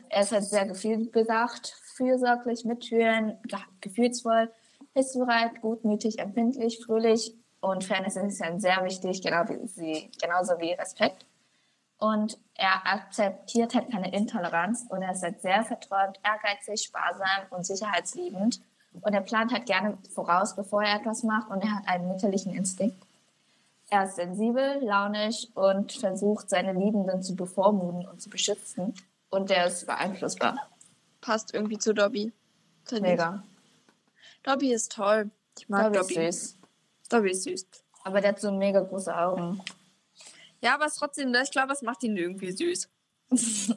Er 0.10 0.22
ist 0.22 0.32
halt 0.32 0.44
sehr 0.44 0.66
gefühlsbedacht, 0.66 1.68
fürsorglich, 1.96 2.66
mitfühlend, 2.66 3.42
ge- 3.44 3.60
gefühlsvoll, 3.82 4.52
hilfsbereit, 4.94 5.62
gutmütig, 5.62 6.20
empfindlich, 6.20 6.84
fröhlich 6.86 7.34
und 7.62 7.84
Fairness 7.84 8.16
ist 8.16 8.42
ihm 8.44 8.60
sehr 8.60 8.84
wichtig, 8.84 9.22
genau 9.22 9.48
wie 9.48 9.66
sie, 9.68 10.12
genauso 10.22 10.60
wie 10.60 10.74
Respekt. 10.74 11.26
Und 11.98 12.38
er 12.56 12.86
akzeptiert 12.86 13.74
halt 13.74 13.90
keine 13.92 14.14
Intoleranz 14.14 14.86
und 14.90 15.02
er 15.02 15.12
ist 15.14 15.24
halt 15.24 15.42
sehr 15.42 15.64
verträumt, 15.64 16.20
ehrgeizig, 16.24 16.84
sparsam 16.84 17.48
und 17.52 17.66
sicherheitsliebend. 17.66 18.62
Und 19.02 19.14
er 19.14 19.22
plant 19.22 19.52
halt 19.52 19.66
gerne 19.66 19.98
voraus, 20.14 20.56
bevor 20.56 20.84
er 20.84 21.00
etwas 21.00 21.24
macht 21.24 21.50
und 21.50 21.62
er 21.62 21.76
hat 21.76 21.88
einen 21.88 22.08
mütterlichen 22.08 22.54
Instinkt. 22.54 23.06
Er 23.90 24.06
ist 24.06 24.16
sensibel, 24.16 24.80
launisch 24.82 25.48
und 25.54 25.92
versucht, 25.94 26.50
seine 26.50 26.74
Liebenden 26.74 27.22
zu 27.22 27.36
bevormuden 27.36 28.08
und 28.08 28.22
zu 28.22 28.30
beschützen. 28.30 28.96
Und 29.30 29.50
der 29.50 29.68
ist 29.68 29.86
beeinflussbar. 29.86 30.70
Passt 31.22 31.54
irgendwie 31.54 31.78
zu 31.78 31.94
Dobby. 31.94 32.34
Mega. 33.00 33.44
Dobby 34.44 34.74
ist 34.74 34.92
toll. 34.92 35.30
Ich 35.58 35.70
mag 35.70 35.94
Dobby 35.94 36.14
Dobby. 36.16 36.28
ist 36.28 36.42
süß. 36.42 36.58
Dobby 37.10 37.32
ist 37.32 37.44
süß. 37.44 37.68
Aber 38.04 38.22
der 38.22 38.32
hat 38.32 38.40
so 38.40 38.52
mega 38.52 38.82
große 38.82 39.16
Augen. 39.16 39.62
Ja, 40.62 40.76
aber 40.76 40.88
trotzdem, 40.88 41.34
ich 41.34 41.52
glaube, 41.52 41.74
es 41.74 41.82
macht 41.82 42.04
ihn 42.04 42.18
irgendwie 42.18 42.52
süß. 42.52 42.90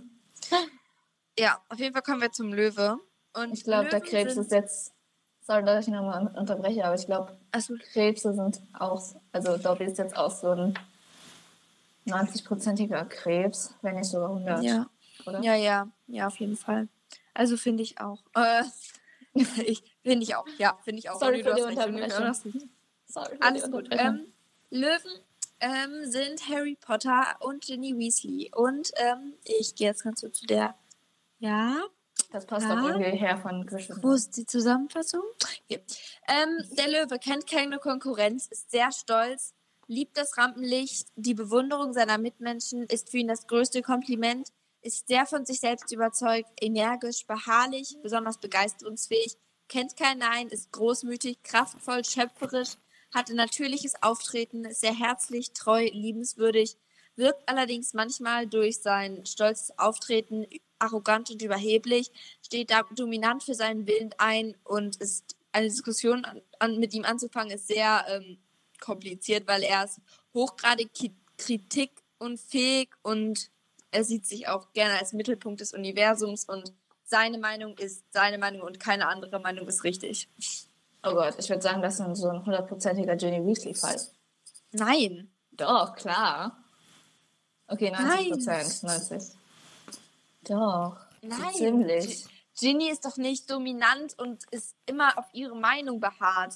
ja, 1.39 1.63
auf 1.69 1.79
jeden 1.79 1.93
Fall 1.93 2.03
kommen 2.03 2.21
wir 2.21 2.33
zum 2.33 2.53
Löwe. 2.53 2.99
Und 3.35 3.53
Ich 3.53 3.65
glaube, 3.65 3.89
der 3.89 4.01
Krebs 4.01 4.37
ist 4.37 4.53
jetzt. 4.53 4.93
Sorry, 5.49 5.65
dass 5.65 5.87
ich 5.87 5.95
nochmal 5.95 6.27
unterbreche, 6.37 6.85
aber 6.85 6.95
ich 6.95 7.07
glaube, 7.07 7.35
Also, 7.53 7.75
Krebse 7.95 8.35
sind 8.35 8.61
auch. 8.79 9.03
Also, 9.33 9.57
Dobby 9.57 9.85
ist 9.85 9.97
jetzt 9.97 10.15
auch 10.15 10.31
so 10.31 10.51
ein 10.51 10.79
90-prozentiger 12.07 13.07
Krebs, 13.07 13.75
wenn 13.81 13.95
nicht 13.95 14.11
sogar 14.11 14.29
100. 14.29 14.63
ja. 14.63 14.91
Oder? 15.25 15.41
Ja, 15.41 15.55
ja, 15.55 15.89
ja, 16.07 16.27
auf 16.27 16.37
jeden 16.37 16.59
Fall. 16.59 16.89
Also 17.33 17.57
finde 17.57 17.83
ich 17.83 17.99
auch. 17.99 18.19
Äh, 18.35 18.63
ich 19.65 19.83
finde 20.03 20.23
ich 20.23 20.37
auch. 20.37 20.47
Ja, 20.59 20.79
finde 20.85 20.99
ich 20.99 21.09
auch. 21.09 21.19
Sorry 21.19 21.43
für 21.43 21.49
du 21.49 21.57
die 21.57 21.63
Unterbrechung. 21.63 22.63
Sorry. 23.07 23.39
Alles 23.41 23.71
gut. 23.71 23.89
Ähm, 23.91 24.27
Löwen 24.69 25.19
ähm, 25.61 26.05
sind 26.05 26.47
Harry 26.47 26.77
Potter 26.79 27.25
und 27.41 27.65
Ginny 27.65 27.97
Weasley. 27.97 28.51
Und 28.55 28.91
ähm, 28.97 29.33
ich 29.45 29.75
gehe 29.75 29.89
jetzt 29.89 30.05
ganz 30.05 30.21
kurz 30.21 30.41
zu 30.41 30.47
der. 30.47 30.75
Ja, 31.39 31.85
das 32.31 32.47
passt 32.47 32.67
ja. 32.67 32.79
auch 32.79 32.89
irgendwie 32.89 33.17
her 33.19 33.39
von 33.39 33.65
Gryffindor. 33.65 34.03
wo 34.03 34.13
ist 34.13 34.37
die 34.37 34.45
Zusammenfassung? 34.45 35.23
Hier. 35.67 35.81
Ähm, 36.29 36.65
der 36.77 36.89
Löwe 36.89 37.19
kennt 37.19 37.47
keine 37.47 37.79
Konkurrenz, 37.79 38.47
ist 38.49 38.71
sehr 38.71 38.93
stolz, 38.93 39.55
liebt 39.87 40.17
das 40.19 40.37
Rampenlicht, 40.37 41.09
die 41.17 41.35
Bewunderung 41.35 41.93
seiner 41.95 42.19
Mitmenschen 42.19 42.85
ist 42.85 43.11
für 43.11 43.19
ihn 43.19 43.29
das 43.29 43.47
größte 43.47 43.83
Kompliment, 43.83 44.49
ist 44.83 45.09
sehr 45.09 45.27
von 45.27 45.47
sich 45.47 45.61
selbst 45.61 45.91
überzeugt, 45.91 46.51
energisch, 46.61 47.27
beharrlich, 47.27 47.97
besonders 48.03 48.39
begeisterungsfähig, 48.39 49.37
kennt 49.69 49.97
kein 49.97 50.19
Nein, 50.19 50.49
ist 50.49 50.71
großmütig, 50.73 51.43
kraftvoll, 51.43 52.05
schöpferisch, 52.05 52.77
hat 53.15 53.31
ein 53.31 53.37
natürliches 53.37 54.03
Auftreten, 54.03 54.67
ist 54.67 54.83
sehr 54.83 54.95
herzlich, 54.95 55.53
treu, 55.53 55.89
liebenswürdig, 55.91 56.77
wirkt 57.17 57.49
allerdings 57.49 57.95
manchmal 57.95 58.47
durch 58.47 58.81
sein 58.81 59.25
stolzes 59.25 59.79
Auftreten 59.79 60.47
arrogant 60.79 61.31
und 61.31 61.43
überheblich, 61.43 62.11
steht 62.43 62.71
da 62.71 62.83
dominant 62.95 63.43
für 63.43 63.55
seinen 63.55 63.87
Willen 63.87 64.11
ein 64.19 64.57
und 64.65 64.97
ist 64.97 65.37
eine 65.53 65.69
Diskussion 65.69 66.25
an, 66.25 66.41
an, 66.59 66.79
mit 66.79 66.95
ihm 66.95 67.05
anzufangen, 67.05 67.53
ist 67.53 67.69
sehr 67.69 68.05
ähm, 68.09 68.39
kompliziert, 68.81 69.47
weil 69.47 69.63
er 69.63 69.85
ist 69.85 70.01
hochgradig 70.35 70.93
ki 70.93 71.13
kritikunfähig 71.37 72.89
und 73.03 73.51
er 73.93 74.03
sieht 74.03 74.27
sich 74.27 74.49
auch 74.49 74.73
gerne 74.73 74.99
als 74.99 75.13
Mittelpunkt 75.13 75.61
des 75.61 75.73
Universums 75.73 76.45
und 76.45 76.73
seine 77.05 77.39
Meinung 77.39 77.79
ist 77.79 78.05
seine 78.13 78.39
Meinung 78.39 78.63
und 78.63 78.81
keine 78.81 79.07
andere 79.07 79.39
Meinung 79.41 79.67
ist 79.69 79.85
richtig. 79.85 80.29
Oh 81.05 81.13
Gott, 81.13 81.35
ich 81.39 81.49
würde 81.49 81.63
sagen, 81.63 81.81
das 81.81 82.01
ist 82.01 82.17
so 82.17 82.29
ein 82.29 82.45
hundertprozentiger 82.45 83.17
Ginny 83.17 83.47
Weasley-Fall. 83.47 84.01
Nein. 84.73 85.31
Doch, 85.53 85.95
klar. 85.95 86.57
Okay, 87.67 87.91
90 87.91 88.09
Nein. 88.09 88.31
Prozent, 88.31 88.83
90. 88.83 89.39
Doch, 90.43 90.97
so 91.23 91.29
Nein. 91.29 91.55
ziemlich. 91.55 92.27
Ginny 92.59 92.91
ist 92.91 93.05
doch 93.05 93.17
nicht 93.17 93.51
dominant 93.51 94.19
und 94.19 94.43
ist 94.51 94.75
immer 94.87 95.17
auf 95.17 95.27
ihre 95.33 95.55
Meinung 95.55 96.01
beharrt. 96.01 96.55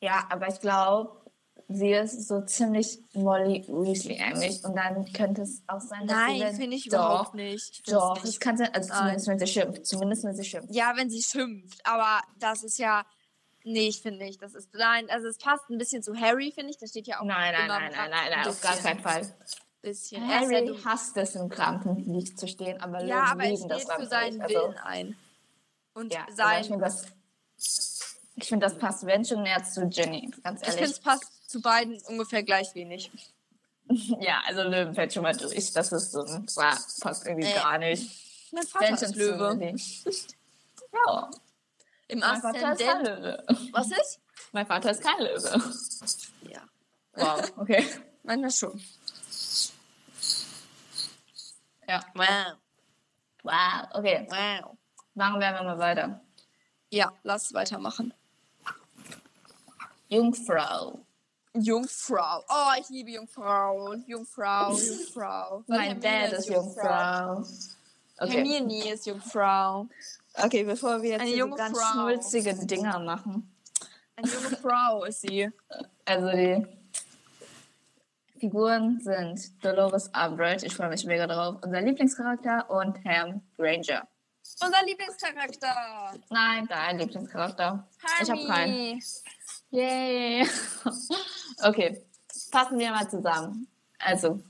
Ja, 0.00 0.26
aber 0.30 0.48
ich 0.48 0.60
glaube, 0.60 1.20
sie 1.68 1.92
ist 1.92 2.28
so 2.28 2.42
ziemlich 2.42 2.98
Molly 3.12 3.64
Weasley 3.68 4.16
ähnlich. 4.16 4.64
Und 4.64 4.76
dann 4.76 5.12
könnte 5.12 5.42
es 5.42 5.62
auch 5.66 5.80
sein, 5.80 6.06
dass 6.06 6.16
sie... 6.16 6.38
Nein, 6.38 6.56
finde 6.56 6.76
ich 6.76 6.84
doch, 6.84 6.94
überhaupt 6.94 7.34
nicht. 7.34 7.78
Ich 7.78 7.82
Doch, 7.82 8.18
das 8.18 8.38
kann 8.40 8.56
sein, 8.56 8.72
also 8.72 8.88
Nein. 8.88 9.18
zumindest 9.18 9.26
wenn 9.28 9.38
sie 9.38 9.46
schimpft. 9.46 9.86
Zumindest 9.86 10.24
wenn 10.24 10.36
sie 10.36 10.44
schimpft. 10.44 10.74
Ja, 10.74 10.92
wenn 10.96 11.10
sie 11.10 11.22
schimpft, 11.22 11.80
aber 11.84 12.20
das 12.38 12.62
ist 12.62 12.78
ja. 12.78 13.04
Nee, 13.62 13.88
ich 13.88 14.00
finde 14.00 14.24
nicht. 14.24 14.40
Das 14.40 14.54
ist. 14.54 14.72
Nein, 14.72 15.10
also 15.10 15.28
es 15.28 15.36
passt 15.36 15.68
ein 15.68 15.76
bisschen 15.76 16.02
zu 16.02 16.18
Harry, 16.18 16.50
finde 16.50 16.70
ich. 16.70 16.78
Da 16.78 16.86
steht 16.86 17.06
ja 17.06 17.20
auch. 17.20 17.24
Nein, 17.24 17.52
nein, 17.52 17.68
nein, 17.68 17.82
ein 17.82 17.92
nein, 17.92 18.10
nein, 18.10 18.30
nein, 18.30 18.48
auf 18.48 18.60
gar 18.62 18.76
keinen 18.76 19.00
Fall. 19.00 19.22
Bisschen. 19.82 20.22
Ja, 20.28 20.40
Harry 20.40 20.66
dumm. 20.66 20.84
hasst 20.84 21.16
es, 21.16 21.34
im 21.36 21.46
Rampenlicht 21.50 22.38
zu 22.38 22.46
stehen, 22.46 22.80
aber 22.82 23.02
ja, 23.04 23.24
aber 23.24 23.44
er 23.44 23.50
lieben 23.50 23.68
das 23.68 23.84
für 23.84 24.06
seinen 24.06 24.40
Rampenlicht. 24.40 24.48
Willen 24.62 24.78
ein. 24.78 25.16
Und 25.94 26.12
Ja, 26.12 26.20
aber 26.22 26.30
ich 26.30 26.36
sein. 26.36 26.64
finde, 26.64 26.84
das, 26.84 27.04
ich 28.36 28.48
find, 28.48 28.62
das 28.62 28.78
passt, 28.78 29.06
wenn 29.06 29.24
schon, 29.24 29.44
eher 29.46 29.64
zu 29.64 29.86
Jenny, 29.86 30.30
ganz 30.42 30.60
Ich 30.60 30.66
finde, 30.68 30.82
ehrlich. 30.82 30.96
es 30.96 31.00
passt 31.00 31.50
zu 31.50 31.60
beiden 31.62 31.98
ungefähr 32.08 32.42
gleich 32.42 32.74
wenig. 32.74 33.10
Ja, 34.20 34.40
also 34.46 34.62
Löwen 34.62 34.94
fällt 34.94 35.12
schon 35.12 35.24
mal 35.24 35.36
durch. 35.36 35.72
Das 35.72 35.90
ist 35.90 36.12
so 36.12 36.22
ein, 36.22 36.46
ja, 36.56 36.78
passt 37.00 37.26
irgendwie 37.26 37.48
Nee. 37.48 37.54
gar 37.54 37.76
nicht. 37.76 38.08
Mein 38.52 38.62
Vater 38.64 38.92
ist 39.02 39.16
Löwe. 39.16 39.74
Ja, 41.06 41.30
Im 42.06 42.18
mein 42.20 42.40
Vater 42.40 42.72
ist 42.72 42.80
kein. 42.84 43.04
Löwe. 43.04 43.44
Was 43.72 43.86
ist? 43.90 44.20
Mein 44.52 44.66
Vater 44.66 44.90
ist 44.92 45.02
kein 45.02 45.18
Löwe. 45.24 45.62
Ja. 46.48 46.62
Wow, 47.14 47.52
okay. 47.56 47.84
Manchmal 48.22 48.50
schon. 48.52 48.80
Ja. 51.90 52.00
Wow. 52.14 52.56
Wow, 53.42 53.88
okay. 53.98 54.24
Wow. 54.30 54.76
Machen 55.14 55.40
wir 55.40 55.50
mal 55.50 55.76
weiter. 55.76 56.20
Ja, 56.88 57.12
lass 57.24 57.52
weitermachen. 57.52 58.14
Jungfrau. 60.08 61.00
Jungfrau. 61.54 62.44
Oh, 62.48 62.72
ich 62.78 62.88
liebe 62.90 63.10
Jungfrau. 63.10 63.94
Jungfrau, 64.06 64.72
Jungfrau. 64.72 65.64
Mein 65.66 66.00
Dad 66.00 66.32
ist 66.34 66.48
Jungfrau. 66.48 67.42
Okay. 68.18 68.30
Hermine 68.36 68.92
ist 68.92 69.06
Jungfrau. 69.06 69.88
okay, 70.34 70.62
bevor 70.62 71.02
wir 71.02 71.10
jetzt 71.10 71.22
Eine 71.22 71.36
so 71.36 71.50
ganz 71.50 71.76
Frau. 71.76 71.92
schnulzige 71.92 72.54
Dinger 72.54 73.00
machen. 73.00 73.52
Eine 74.14 74.28
junge 74.28 74.56
Frau 74.58 75.04
ist 75.06 75.22
sie. 75.22 75.50
Also 76.04 76.30
die 76.30 76.79
Figuren 78.40 78.98
sind 79.00 79.62
Dolores 79.62 80.10
Umbridge, 80.16 80.64
ich 80.64 80.74
freue 80.74 80.88
mich 80.88 81.04
mega 81.04 81.26
drauf, 81.26 81.56
unser 81.62 81.82
Lieblingscharakter 81.82 82.70
und 82.70 82.96
Ham 83.04 83.42
Granger. 83.58 84.08
Unser 84.62 84.82
Lieblingscharakter. 84.86 86.18
Nein, 86.30 86.66
dein 86.66 86.98
Lieblingscharakter. 86.98 87.86
Ich 88.22 88.30
habe 88.30 88.46
keinen. 88.46 89.02
Yay! 89.70 90.46
okay, 91.62 92.02
fassen 92.50 92.78
wir 92.78 92.90
mal 92.90 93.08
zusammen. 93.10 93.68
Also, 93.98 94.42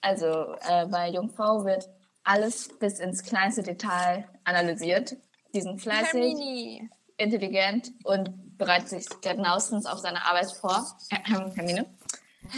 also 0.00 0.54
äh, 0.68 0.86
bei 0.86 1.10
Jungfrau 1.10 1.64
wird 1.64 1.88
alles 2.22 2.68
bis 2.78 3.00
ins 3.00 3.24
kleinste 3.24 3.64
Detail 3.64 4.28
analysiert. 4.44 5.16
Die 5.52 5.60
sind 5.60 5.80
fleißig, 5.80 6.12
Hermine. 6.12 6.90
intelligent 7.16 7.92
und 8.04 8.56
bereitet 8.56 8.88
sich 8.88 9.06
genauestens 9.20 9.86
auf 9.86 9.98
seine 9.98 10.24
Arbeit 10.24 10.52
vor. 10.52 10.96
Hermine. 11.10 11.86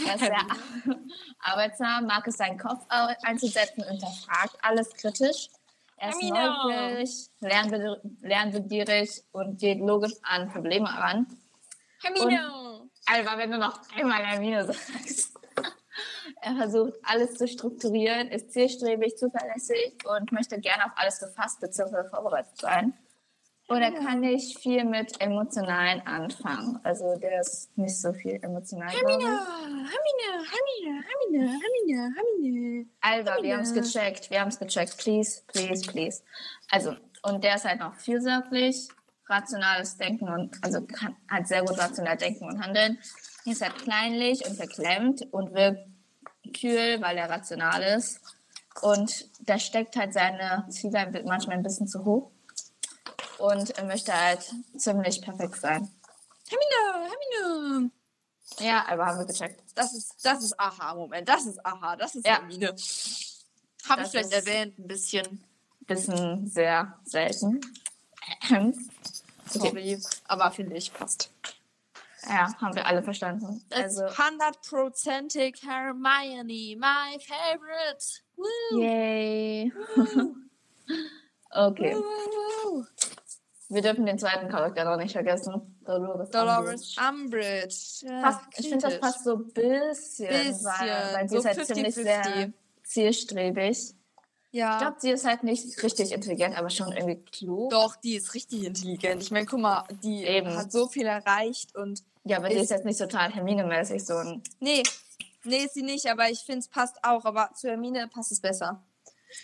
Er 0.07 0.14
ist 0.14 0.21
sehr 0.21 0.47
arbeitsam, 1.40 2.07
mag 2.07 2.26
es 2.26 2.37
seinen 2.37 2.59
Kopf 2.59 2.85
einzusetzen 3.23 3.85
hinterfragt 3.85 4.57
alles 4.62 4.93
kritisch. 4.95 5.49
Er 5.99 6.11
ist 6.11 6.23
neugierig, 6.23 7.28
lernbe- 7.40 8.00
lernbegierig 8.21 9.23
und 9.33 9.59
geht 9.59 9.78
logisch 9.78 10.12
an 10.23 10.50
Probleme 10.50 10.88
ran. 10.88 11.26
Hermine. 12.02 12.88
Alba, 13.07 13.38
wenn 13.38 13.50
du 13.52 13.59
noch 13.59 13.81
einmal 13.95 14.25
Hermine 14.25 14.66
sagst. 14.66 15.35
Er 16.43 16.55
versucht, 16.55 16.93
alles 17.02 17.35
zu 17.35 17.49
strukturieren, 17.49 18.28
ist 18.28 18.52
zielstrebig, 18.52 19.16
zuverlässig 19.16 19.97
und 20.05 20.31
möchte 20.31 20.61
gerne 20.61 20.85
auf 20.85 20.93
alles 20.97 21.19
gefasst 21.19 21.61
bzw. 21.61 22.09
vorbereitet 22.11 22.59
sein. 22.59 22.93
Und 23.68 23.82
er 23.82 23.92
kann 23.92 24.20
nicht 24.20 24.61
viel 24.61 24.85
mit 24.85 25.20
Emotionalen 25.20 26.00
anfangen. 26.06 26.78
Also 26.85 27.16
der 27.16 27.40
ist 27.40 27.76
nicht 27.76 28.00
so 28.00 28.12
viel 28.12 28.38
emotional. 28.42 28.88
glaube 28.94 29.11
ich. 29.11 29.26
Hermine. 29.26 29.40
Hermine. 30.52 31.04
Hermine. 31.04 31.61
Hermine. 31.61 32.14
Hermine. 32.14 32.87
Alba, 33.00 33.42
wir 33.42 33.54
haben 33.56 33.62
es 33.64 33.75
gecheckt. 33.75 34.30
Wir 34.30 34.40
haben 34.40 34.49
es 34.49 34.58
gecheckt. 34.61 34.96
Please, 34.99 35.42
please, 35.49 35.82
please. 35.90 36.23
Also, 36.70 36.94
und 37.25 37.42
der 37.42 37.56
ist 37.56 37.64
halt 37.64 37.80
noch 37.80 37.94
fürsorglich, 37.94 38.88
rationales 39.26 39.96
Denken 39.96 40.28
und, 40.28 40.62
also 40.62 40.82
kann 40.87 41.16
halt 41.28 41.49
sehr 41.49 41.64
gut 41.64 41.76
rational 41.76 42.16
denken 42.16 42.44
und 42.44 42.62
handeln. 42.62 42.99
Er 43.44 43.52
ist 43.52 43.62
halt 43.62 43.76
kleinlich 43.78 44.46
und 44.46 44.54
verklemmt 44.54 45.26
und 45.32 45.52
wirkt 45.54 45.88
kühl, 46.56 47.00
weil 47.00 47.18
er 47.18 47.28
rational 47.28 47.82
ist. 47.82 48.20
Und 48.82 49.28
da 49.40 49.58
steckt 49.58 49.96
halt 49.96 50.12
seine 50.12 50.66
Ziele 50.68 51.25
manchmal 51.25 51.56
ein 51.56 51.62
bisschen 51.64 51.88
zu 51.88 52.04
hoch. 52.04 52.30
Und 53.38 53.71
er 53.76 53.85
möchte 53.85 54.12
halt 54.12 54.50
ziemlich 54.76 55.21
perfekt 55.21 55.61
sein. 55.61 55.90
Hermine. 56.49 57.10
Hermine. 57.10 57.91
Ja, 58.58 58.87
aber 58.89 59.06
haben 59.06 59.19
wir 59.19 59.26
gecheckt. 59.26 59.63
Das 59.75 59.93
ist, 59.93 60.15
das 60.25 60.43
ist 60.43 60.58
Aha-Moment. 60.58 61.28
Das 61.28 61.45
ist 61.47 61.65
Aha. 61.65 61.97
Das 61.97 62.15
ist 62.15 62.26
Ja. 62.26 62.37
Hermine. 62.37 62.75
Habe 63.89 64.02
ich 64.02 64.08
vielleicht 64.08 64.32
erwähnt, 64.32 64.78
ein 64.78 64.87
bisschen. 64.87 65.45
Bisschen 65.87 66.49
sehr 66.49 66.99
selten. 67.04 67.60
Sorry. 69.49 70.02
Aber 70.26 70.50
finde 70.50 70.76
ich 70.76 70.93
passt. 70.93 71.30
Ja, 72.28 72.52
haben 72.60 72.75
wir 72.75 72.84
alle 72.87 73.02
verstanden. 73.02 73.65
Also 73.71 74.02
hundertprozentig 74.02 75.63
Hermione, 75.63 76.76
my 76.76 77.19
favorite. 77.21 78.04
Woo. 78.37 78.80
yay. 78.80 79.73
okay, 81.50 81.95
Woo. 81.95 82.84
Wir 83.69 83.83
dürfen 83.83 84.07
den 84.07 84.19
zweiten 84.19 84.49
Charakter 84.49 84.85
noch 84.85 84.97
nicht 84.97 85.13
vergessen. 85.13 85.76
Dolores. 85.85 86.31
Dolores 86.31 86.97
Umbridge. 86.99 87.07
Umbridge. 87.09 87.76
Ja, 88.02 88.23
Passt, 88.23 88.41
ich 88.59 88.69
finde, 88.69 88.89
das 88.89 89.00
passt 89.00 89.25
so 89.25 89.35
ein 89.37 89.49
bisschen, 89.52 90.29
Bisschen, 90.29 90.65
weil, 90.65 91.15
weil 91.15 91.29
sie 91.29 91.35
so 91.35 91.39
ist 91.41 91.45
halt 91.47 91.67
ziemlich 91.67 91.95
50-50. 91.97 92.02
sehr 92.02 92.52
zielstrebig. 92.85 93.95
Ja. 94.52 94.75
Ich 94.75 94.79
glaube, 94.83 94.97
sie 95.00 95.11
ist 95.11 95.26
halt 95.26 95.43
nicht 95.43 95.83
richtig 95.83 96.13
intelligent, 96.13 96.57
aber 96.57 96.71
schon 96.71 96.91
irgendwie 96.93 97.23
klug. 97.31 97.71
Doch, 97.71 97.97
die 97.97 98.15
ist 98.15 98.33
richtig 98.35 98.65
intelligent. 98.65 99.23
Ich 99.23 99.31
meine, 99.31 99.45
guck 99.47 99.61
mal, 99.61 99.85
die 100.02 100.25
Eben. 100.25 100.57
hat 100.57 100.73
so 100.73 100.87
viel 100.89 101.07
erreicht 101.07 101.75
und. 101.76 102.02
Ja, 102.25 102.39
aber 102.39 102.49
die 102.49 102.55
Ist- 102.57 102.65
ist 102.65 102.71
jetzt 102.71 102.85
nicht 102.85 102.99
total 102.99 103.31
Hermine-mäßig 103.33 104.05
so 104.05 104.15
ein... 104.17 104.43
Nee, 104.59 104.83
nee, 105.45 105.65
ist 105.65 105.75
sie 105.75 105.83
nicht, 105.83 106.07
aber 106.11 106.29
ich 106.31 106.41
finde, 106.41 106.61
es 106.61 106.69
passt 106.69 106.97
auch. 107.05 107.25
Aber 107.25 107.50
zu 107.55 107.69
Hermine 107.69 108.09
passt 108.09 108.33
es 108.33 108.41
besser. 108.41 108.83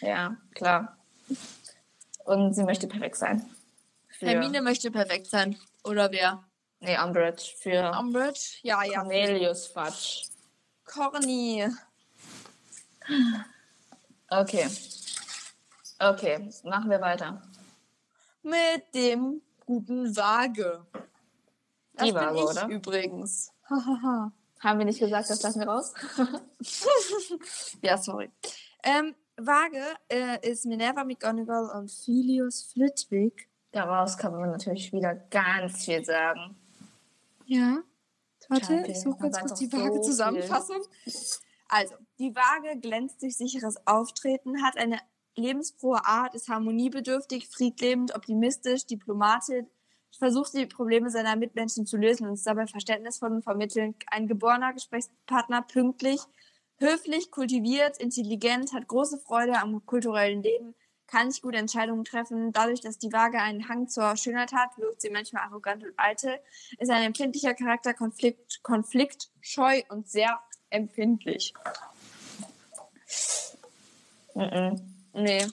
Ja, 0.00 0.36
klar. 0.54 0.96
Und 2.24 2.54
sie 2.54 2.64
möchte 2.64 2.86
perfekt 2.88 3.16
sein. 3.16 3.44
Hermine 4.22 4.62
möchte 4.62 4.90
perfekt 4.90 5.26
sein. 5.26 5.58
Oder 5.84 6.10
wer? 6.10 6.44
Nee, 6.80 6.98
Umbridge. 6.98 7.52
Für 7.58 7.92
Umbridge? 7.98 8.58
Ja, 8.62 8.82
ja. 8.84 9.00
Cornelius 9.00 9.68
Fudge. 9.68 10.24
Corny. 10.84 11.68
Okay. 14.28 14.68
Okay, 15.98 16.50
machen 16.64 16.90
wir 16.90 17.00
weiter. 17.00 17.40
Mit 18.42 18.92
dem 18.94 19.40
guten 19.64 20.16
Waage. 20.16 20.84
Das 21.94 22.08
Die 22.08 22.14
Waage, 22.14 22.44
oder? 22.44 22.66
übrigens. 22.68 23.52
Haben 23.70 24.78
wir 24.78 24.84
nicht 24.84 25.00
gesagt, 25.00 25.30
das 25.30 25.42
lassen 25.42 25.60
wir 25.60 25.68
raus? 25.68 25.92
ja, 27.82 27.96
sorry. 27.98 28.30
Ähm, 28.82 29.14
Waage 29.36 29.82
äh, 30.08 30.50
ist 30.50 30.66
Minerva 30.66 31.04
McGonagall 31.04 31.70
und 31.76 31.90
Philius 31.90 32.62
Flitwick. 32.72 33.48
Daraus 33.72 34.18
kann 34.18 34.32
man 34.32 34.50
natürlich 34.50 34.92
wieder 34.92 35.14
ganz 35.14 35.84
viel 35.84 36.04
sagen. 36.04 36.56
Ja. 37.46 37.78
Warte, 38.48 38.84
ich 38.86 39.00
suche 39.00 39.18
kurz 39.18 39.38
aber 39.38 39.46
kurz 39.46 39.58
die 39.58 39.68
doch 39.68 39.78
so 39.78 39.84
Waage-Zusammenfassung. 39.84 40.82
Also, 41.68 41.94
die 42.18 42.34
Waage 42.34 42.78
glänzt 42.78 43.22
durch 43.22 43.36
sicheres 43.36 43.86
Auftreten, 43.86 44.62
hat 44.62 44.76
eine 44.76 44.98
lebensfrohe 45.36 46.04
Art, 46.04 46.34
ist 46.34 46.48
harmoniebedürftig, 46.48 47.48
friedlebend, 47.48 48.14
optimistisch, 48.14 48.84
diplomatisch, 48.86 49.64
versucht 50.18 50.52
die 50.52 50.66
Probleme 50.66 51.08
seiner 51.08 51.36
Mitmenschen 51.36 51.86
zu 51.86 51.96
lösen 51.96 52.26
und 52.26 52.34
ist 52.34 52.46
dabei 52.46 52.66
verständnisvoll 52.66 53.32
und 53.32 53.42
vermittelnd. 53.42 53.96
Ein 54.08 54.28
geborener 54.28 54.74
Gesprächspartner, 54.74 55.62
pünktlich, 55.62 56.20
höflich, 56.76 57.30
kultiviert, 57.30 57.98
intelligent, 57.98 58.74
hat 58.74 58.88
große 58.88 59.18
Freude 59.18 59.58
am 59.58 59.84
kulturellen 59.86 60.42
Leben, 60.42 60.74
kann 61.12 61.28
nicht 61.28 61.42
gut 61.42 61.54
Entscheidungen 61.54 62.04
treffen. 62.04 62.52
Dadurch, 62.52 62.80
dass 62.80 62.98
die 62.98 63.12
Waage 63.12 63.38
einen 63.38 63.68
Hang 63.68 63.86
zur 63.86 64.16
Schönheit 64.16 64.52
hat, 64.52 64.70
wirkt 64.78 65.02
sie 65.02 65.10
manchmal 65.10 65.42
arrogant 65.44 65.84
und 65.84 65.92
eitel, 65.98 66.38
ist 66.78 66.90
ein 66.90 67.02
empfindlicher 67.02 67.52
Charakter, 67.52 67.92
Konflikt, 67.92 68.62
konfliktscheu 68.62 69.82
und 69.90 70.08
sehr 70.08 70.40
empfindlich. 70.70 71.52
Mhm. 74.34 74.80
Nee. 75.12 75.46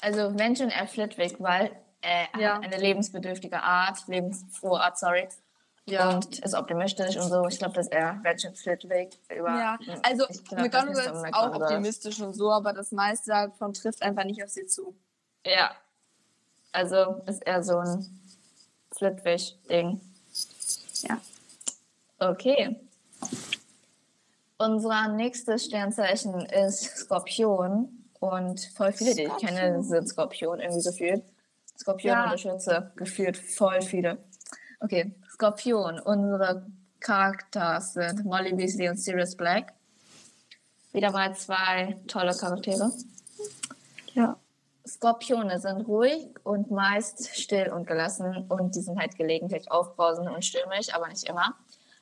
Also 0.00 0.36
wenn 0.36 0.56
schon 0.56 0.70
er 0.70 0.88
Flitwick, 0.88 1.36
weil 1.38 1.70
er 2.00 2.28
Ja. 2.38 2.58
eine 2.58 2.76
lebensbedürftige 2.76 3.62
Art, 3.62 4.06
lebensfrohe 4.08 4.80
Art, 4.80 4.98
sorry. 4.98 5.28
Ja. 5.90 6.14
Und 6.14 6.38
ist 6.38 6.54
optimistisch 6.54 7.16
und 7.16 7.28
so. 7.28 7.46
Ich 7.46 7.58
glaube, 7.58 7.74
dass 7.74 7.88
er 7.88 8.22
Venture 8.22 8.52
Flitwick 8.52 9.18
über. 9.28 9.48
Ja, 9.48 9.78
also 10.02 10.26
glaub, 10.48 10.94
so 10.94 11.00
ist 11.00 11.34
auch 11.34 11.54
optimistisch 11.54 12.20
und 12.20 12.34
so, 12.34 12.50
aber 12.50 12.72
das 12.72 12.92
meiste 12.92 13.30
davon 13.30 13.72
trifft 13.72 14.02
einfach 14.02 14.24
nicht 14.24 14.42
auf 14.42 14.50
sie 14.50 14.66
zu. 14.66 14.94
Ja. 15.44 15.70
Also 16.72 17.22
ist 17.26 17.46
er 17.46 17.62
so 17.62 17.78
ein 17.78 18.20
Flitwick-Ding. 18.92 20.00
Ja. 21.02 21.20
Okay. 22.18 22.76
Unser 24.58 25.08
nächstes 25.08 25.66
Sternzeichen 25.66 26.40
ist 26.46 26.96
Skorpion. 26.98 27.94
Und 28.20 28.60
voll 28.74 28.92
viele, 28.92 29.14
die 29.14 29.22
ich 29.24 29.36
kenne, 29.36 29.82
sind 29.84 30.08
Skorpion 30.08 30.58
irgendwie 30.58 30.82
gefühlt. 30.82 31.22
Skorpion 31.78 32.12
Ja. 32.12 32.32
und 32.32 32.40
Schütze, 32.40 32.90
gefühlt 32.96 33.36
voll 33.36 33.80
viele. 33.80 34.18
Okay, 34.80 35.14
Skorpion. 35.38 36.00
Unsere 36.00 36.66
Charakter 36.98 37.80
sind 37.80 38.24
Molly 38.24 38.56
Weasley 38.58 38.88
und 38.88 38.96
Sirius 38.96 39.36
Black. 39.36 39.72
Wieder 40.92 41.12
mal 41.12 41.32
zwei 41.36 41.96
tolle 42.08 42.34
Charaktere. 42.34 42.90
Ja. 44.14 44.36
Skorpione 44.84 45.60
sind 45.60 45.82
ruhig 45.82 46.26
und 46.42 46.72
meist 46.72 47.36
still 47.36 47.70
und 47.70 47.86
gelassen 47.86 48.46
und 48.48 48.74
die 48.74 48.80
sind 48.80 48.98
halt 48.98 49.16
gelegentlich 49.16 49.70
aufbrausend 49.70 50.28
und 50.28 50.44
stürmisch, 50.44 50.92
aber 50.92 51.06
nicht 51.06 51.28
immer. 51.28 51.54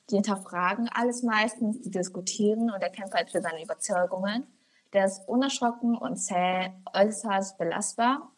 Die 0.08 0.14
hinterfragen 0.14 0.88
alles 0.94 1.22
meistens, 1.22 1.82
die 1.82 1.90
diskutieren 1.90 2.70
und 2.70 2.80
er 2.80 2.88
kämpft 2.88 3.12
halt 3.12 3.30
für 3.30 3.42
seine 3.42 3.62
Überzeugungen. 3.62 4.46
Der 4.94 5.04
ist 5.04 5.28
unerschrocken 5.28 5.94
und 5.94 6.16
zäh, 6.16 6.72
äußerst 6.94 7.58
belastbar, 7.58 8.32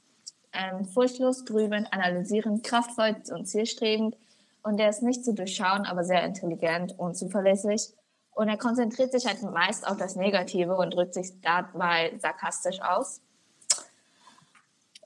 ähm, 0.52 0.86
furchtlos, 0.86 1.44
grübelnd, 1.44 1.92
analysierend, 1.92 2.64
kraftvoll 2.64 3.14
und 3.30 3.46
zielstrebend. 3.46 4.16
Und 4.62 4.78
der 4.78 4.88
ist 4.88 5.02
nicht 5.02 5.24
zu 5.24 5.34
durchschauen, 5.34 5.86
aber 5.86 6.04
sehr 6.04 6.24
intelligent 6.24 6.98
und 6.98 7.16
zuverlässig. 7.16 7.92
Und 8.32 8.48
er 8.48 8.56
konzentriert 8.56 9.12
sich 9.12 9.26
halt 9.26 9.42
meist 9.42 9.86
auf 9.86 9.96
das 9.96 10.16
Negative 10.16 10.76
und 10.76 10.94
drückt 10.94 11.14
sich 11.14 11.40
dabei 11.40 12.16
sarkastisch 12.18 12.80
aus. 12.80 13.20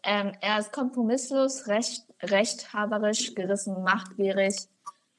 Ähm, 0.05 0.33
er 0.41 0.59
ist 0.59 0.73
kompromisslos, 0.73 1.69
recht, 1.69 2.05
rechthaberisch, 2.23 3.35
gerissen, 3.35 3.83
machtgierig, 3.83 4.57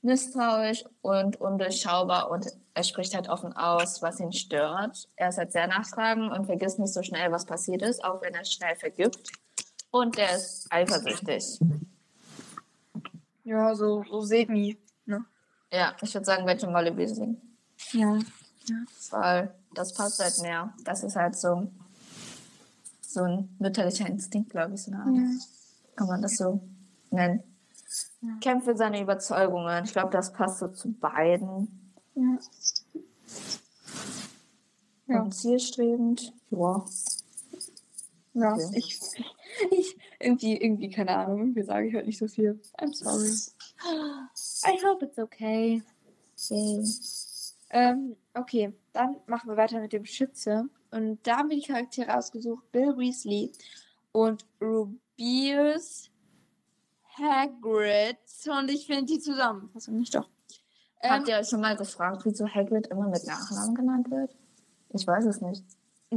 misstrauisch 0.01 0.83
und 1.01 1.39
undurchschaubar 1.39 2.29
und 2.29 2.47
er 2.73 2.83
spricht 2.83 3.15
halt 3.15 3.29
offen 3.29 3.55
aus, 3.55 4.01
was 4.01 4.19
ihn 4.19 4.33
stört. 4.33 5.07
Er 5.15 5.29
ist 5.29 5.37
halt 5.37 5.51
sehr 5.51 5.67
nachtragend 5.67 6.31
und 6.31 6.45
vergisst 6.45 6.79
nicht 6.79 6.93
so 6.93 7.03
schnell, 7.03 7.31
was 7.31 7.45
passiert 7.45 7.81
ist, 7.81 8.03
auch 8.03 8.21
wenn 8.21 8.33
er 8.33 8.45
schnell 8.45 8.75
vergibt. 8.75 9.31
Und 9.91 10.17
er 10.17 10.35
ist 10.35 10.67
eifersüchtig. 10.71 11.59
Ja, 13.43 13.75
so, 13.75 14.03
so 14.03 14.21
semi. 14.21 14.77
Ne? 15.05 15.25
Ja, 15.71 15.95
ich 16.01 16.13
würde 16.13 16.25
sagen, 16.25 16.45
welche 16.45 16.67
Molle 16.67 16.95
wir 16.95 17.09
singen. 17.09 17.41
Ja. 17.91 18.19
Weil 19.11 19.53
das 19.73 19.93
passt 19.93 20.19
halt 20.19 20.39
mehr. 20.41 20.73
Das 20.83 21.03
ist 21.03 21.15
halt 21.15 21.35
so, 21.35 21.67
so 23.01 23.23
ein 23.23 23.55
mütterlicher 23.59 24.07
Instinkt, 24.07 24.51
glaube 24.51 24.75
ich, 24.75 24.83
so 24.83 24.91
eine 24.91 25.01
Art. 25.01 25.15
Ja. 25.15 25.29
Kann 25.95 26.07
man 26.07 26.21
das 26.21 26.37
so 26.37 26.61
nennen. 27.11 27.43
Ja. 28.21 28.37
Kämpft 28.41 28.65
für 28.65 28.77
seine 28.77 29.01
Überzeugungen. 29.01 29.83
Ich 29.83 29.91
glaube, 29.91 30.11
das 30.11 30.31
passt 30.33 30.59
so 30.59 30.69
zu 30.69 30.93
beiden. 30.93 31.93
Ja. 32.15 32.37
Ja. 35.07 35.21
Und 35.21 35.33
zielstrebend. 35.33 36.33
Ja. 36.49 36.85
Ja, 38.35 38.53
Okay. 38.53 38.77
ich, 38.77 38.99
ich, 39.71 39.95
irgendwie, 40.23 40.57
irgendwie, 40.57 40.89
keine 40.89 41.15
Ahnung, 41.15 41.39
irgendwie 41.39 41.63
sage 41.63 41.87
ich 41.87 41.95
heute 41.95 42.07
nicht 42.07 42.17
so 42.17 42.27
viel. 42.27 42.59
I'm 42.79 42.93
sorry. 42.93 43.29
I 44.65 44.85
hope 44.85 45.05
it's 45.05 45.19
okay. 45.19 45.81
Yay. 46.49 46.83
Ähm, 47.69 48.15
okay, 48.33 48.73
dann 48.93 49.17
machen 49.25 49.49
wir 49.49 49.57
weiter 49.57 49.79
mit 49.79 49.93
dem 49.93 50.05
Schütze. 50.05 50.69
Und 50.91 51.25
da 51.25 51.37
haben 51.37 51.49
wir 51.49 51.57
die 51.57 51.67
Charaktere 51.67 52.15
ausgesucht: 52.15 52.71
Bill 52.71 52.95
Weasley 52.97 53.51
und 54.11 54.45
Rubius 54.61 56.09
Hagrid. 57.17 58.17
Und 58.47 58.69
ich 58.69 58.85
finde 58.85 59.05
die 59.05 59.19
Zusammenfassung 59.19 59.97
nicht 59.97 60.13
doch. 60.15 60.29
Ähm, 61.01 61.11
Habt 61.11 61.27
ihr 61.27 61.37
euch 61.37 61.49
schon 61.49 61.61
mal 61.61 61.75
gefragt, 61.75 62.21
wieso 62.25 62.47
Hagrid 62.47 62.87
immer 62.87 63.07
mit 63.07 63.25
Nachnamen 63.25 63.75
genannt 63.75 64.09
wird? 64.09 64.35
Ich 64.89 65.05
weiß 65.05 65.25
es 65.25 65.41
nicht. 65.41 65.63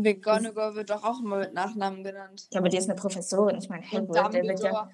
McGonagall 0.03 0.75
wird 0.75 0.91
doch 0.91 1.05
auch 1.05 1.21
immer 1.21 1.39
mit 1.39 1.55
Nachnamen 1.55 2.05
genannt. 2.05 2.49
Ja, 2.53 2.61
aber 2.61 2.69
die 2.69 2.77
ist 2.77 2.89
eine 2.89 2.99
Professorin. 2.99 3.57
Ich 3.59 3.69
meine, 3.69 3.85
Hagrid, 3.85 4.35
der 4.35 4.43
wird 4.45 4.61
ja... 4.61 4.89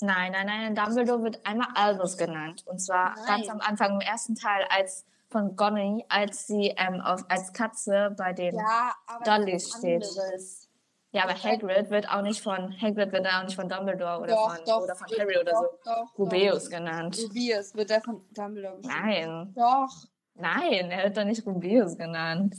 Nein, 0.00 0.30
nein, 0.32 0.46
nein, 0.46 0.74
Dumbledore 0.74 1.24
wird 1.24 1.44
einmal 1.44 1.68
Albus 1.74 2.16
genannt. 2.16 2.62
Und 2.66 2.78
zwar 2.78 3.16
Nein. 3.16 3.26
ganz 3.26 3.48
am 3.48 3.60
Anfang 3.60 3.94
im 3.94 4.00
ersten 4.00 4.36
Teil 4.36 4.64
als 4.70 5.04
von 5.28 5.56
Gonny, 5.56 6.04
als 6.08 6.46
sie 6.46 6.72
ähm, 6.76 7.00
auf, 7.00 7.24
als 7.28 7.52
Katze 7.52 8.14
bei 8.16 8.32
den... 8.32 8.54
Ja, 8.54 8.94
Ja, 9.26 9.36
ist 9.36 9.76
steht. 9.76 10.04
anderes. 10.04 10.68
aber 11.12 11.34
Hagrid 11.34 11.90
wird 11.90 12.08
auch 12.08 12.22
nicht 12.22 12.40
von 12.40 12.72
Hagrid 12.80 13.12
wird 13.12 13.26
auch 13.26 13.42
nicht 13.42 13.56
von 13.56 13.68
Dumbledore 13.68 14.20
oder 14.20 14.34
Doch, 14.34 14.56
von 14.56 14.64
doch, 14.64 14.82
oder 14.82 14.94
von 14.94 15.08
Harry 15.18 15.38
oder 15.38 15.54
so. 15.54 15.62
doch, 15.62 15.78
doch, 15.84 16.18
Rubeus 16.18 16.70
genannt. 16.70 17.18
Rubius 17.20 17.74
wird 17.74 17.90
der 17.90 18.00
von 18.00 18.24
Dumbledore 18.30 18.76
bestimmt. 18.76 19.02
Nein, 19.02 19.54
Doch. 19.56 20.06
Nein, 20.38 20.90
er 20.90 21.04
wird 21.04 21.16
doch 21.16 21.24
nicht 21.24 21.44
Rubeus 21.46 21.96
genannt. 21.96 22.54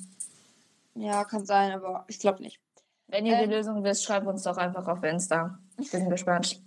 Ja, 0.95 1.23
kann 1.23 1.45
sein, 1.45 1.71
aber 1.71 2.05
ich 2.07 2.19
glaube 2.19 2.41
nicht. 2.43 2.59
Wenn 3.07 3.25
ihr 3.25 3.37
Ähm. 3.37 3.49
die 3.49 3.55
Lösung 3.55 3.83
wisst, 3.83 4.03
schreibt 4.03 4.27
uns 4.27 4.43
doch 4.43 4.57
einfach 4.57 4.87
auf 4.87 5.03
Insta. 5.03 5.57
Ich 5.77 5.91
bin 5.91 6.09
gespannt. 6.09 6.61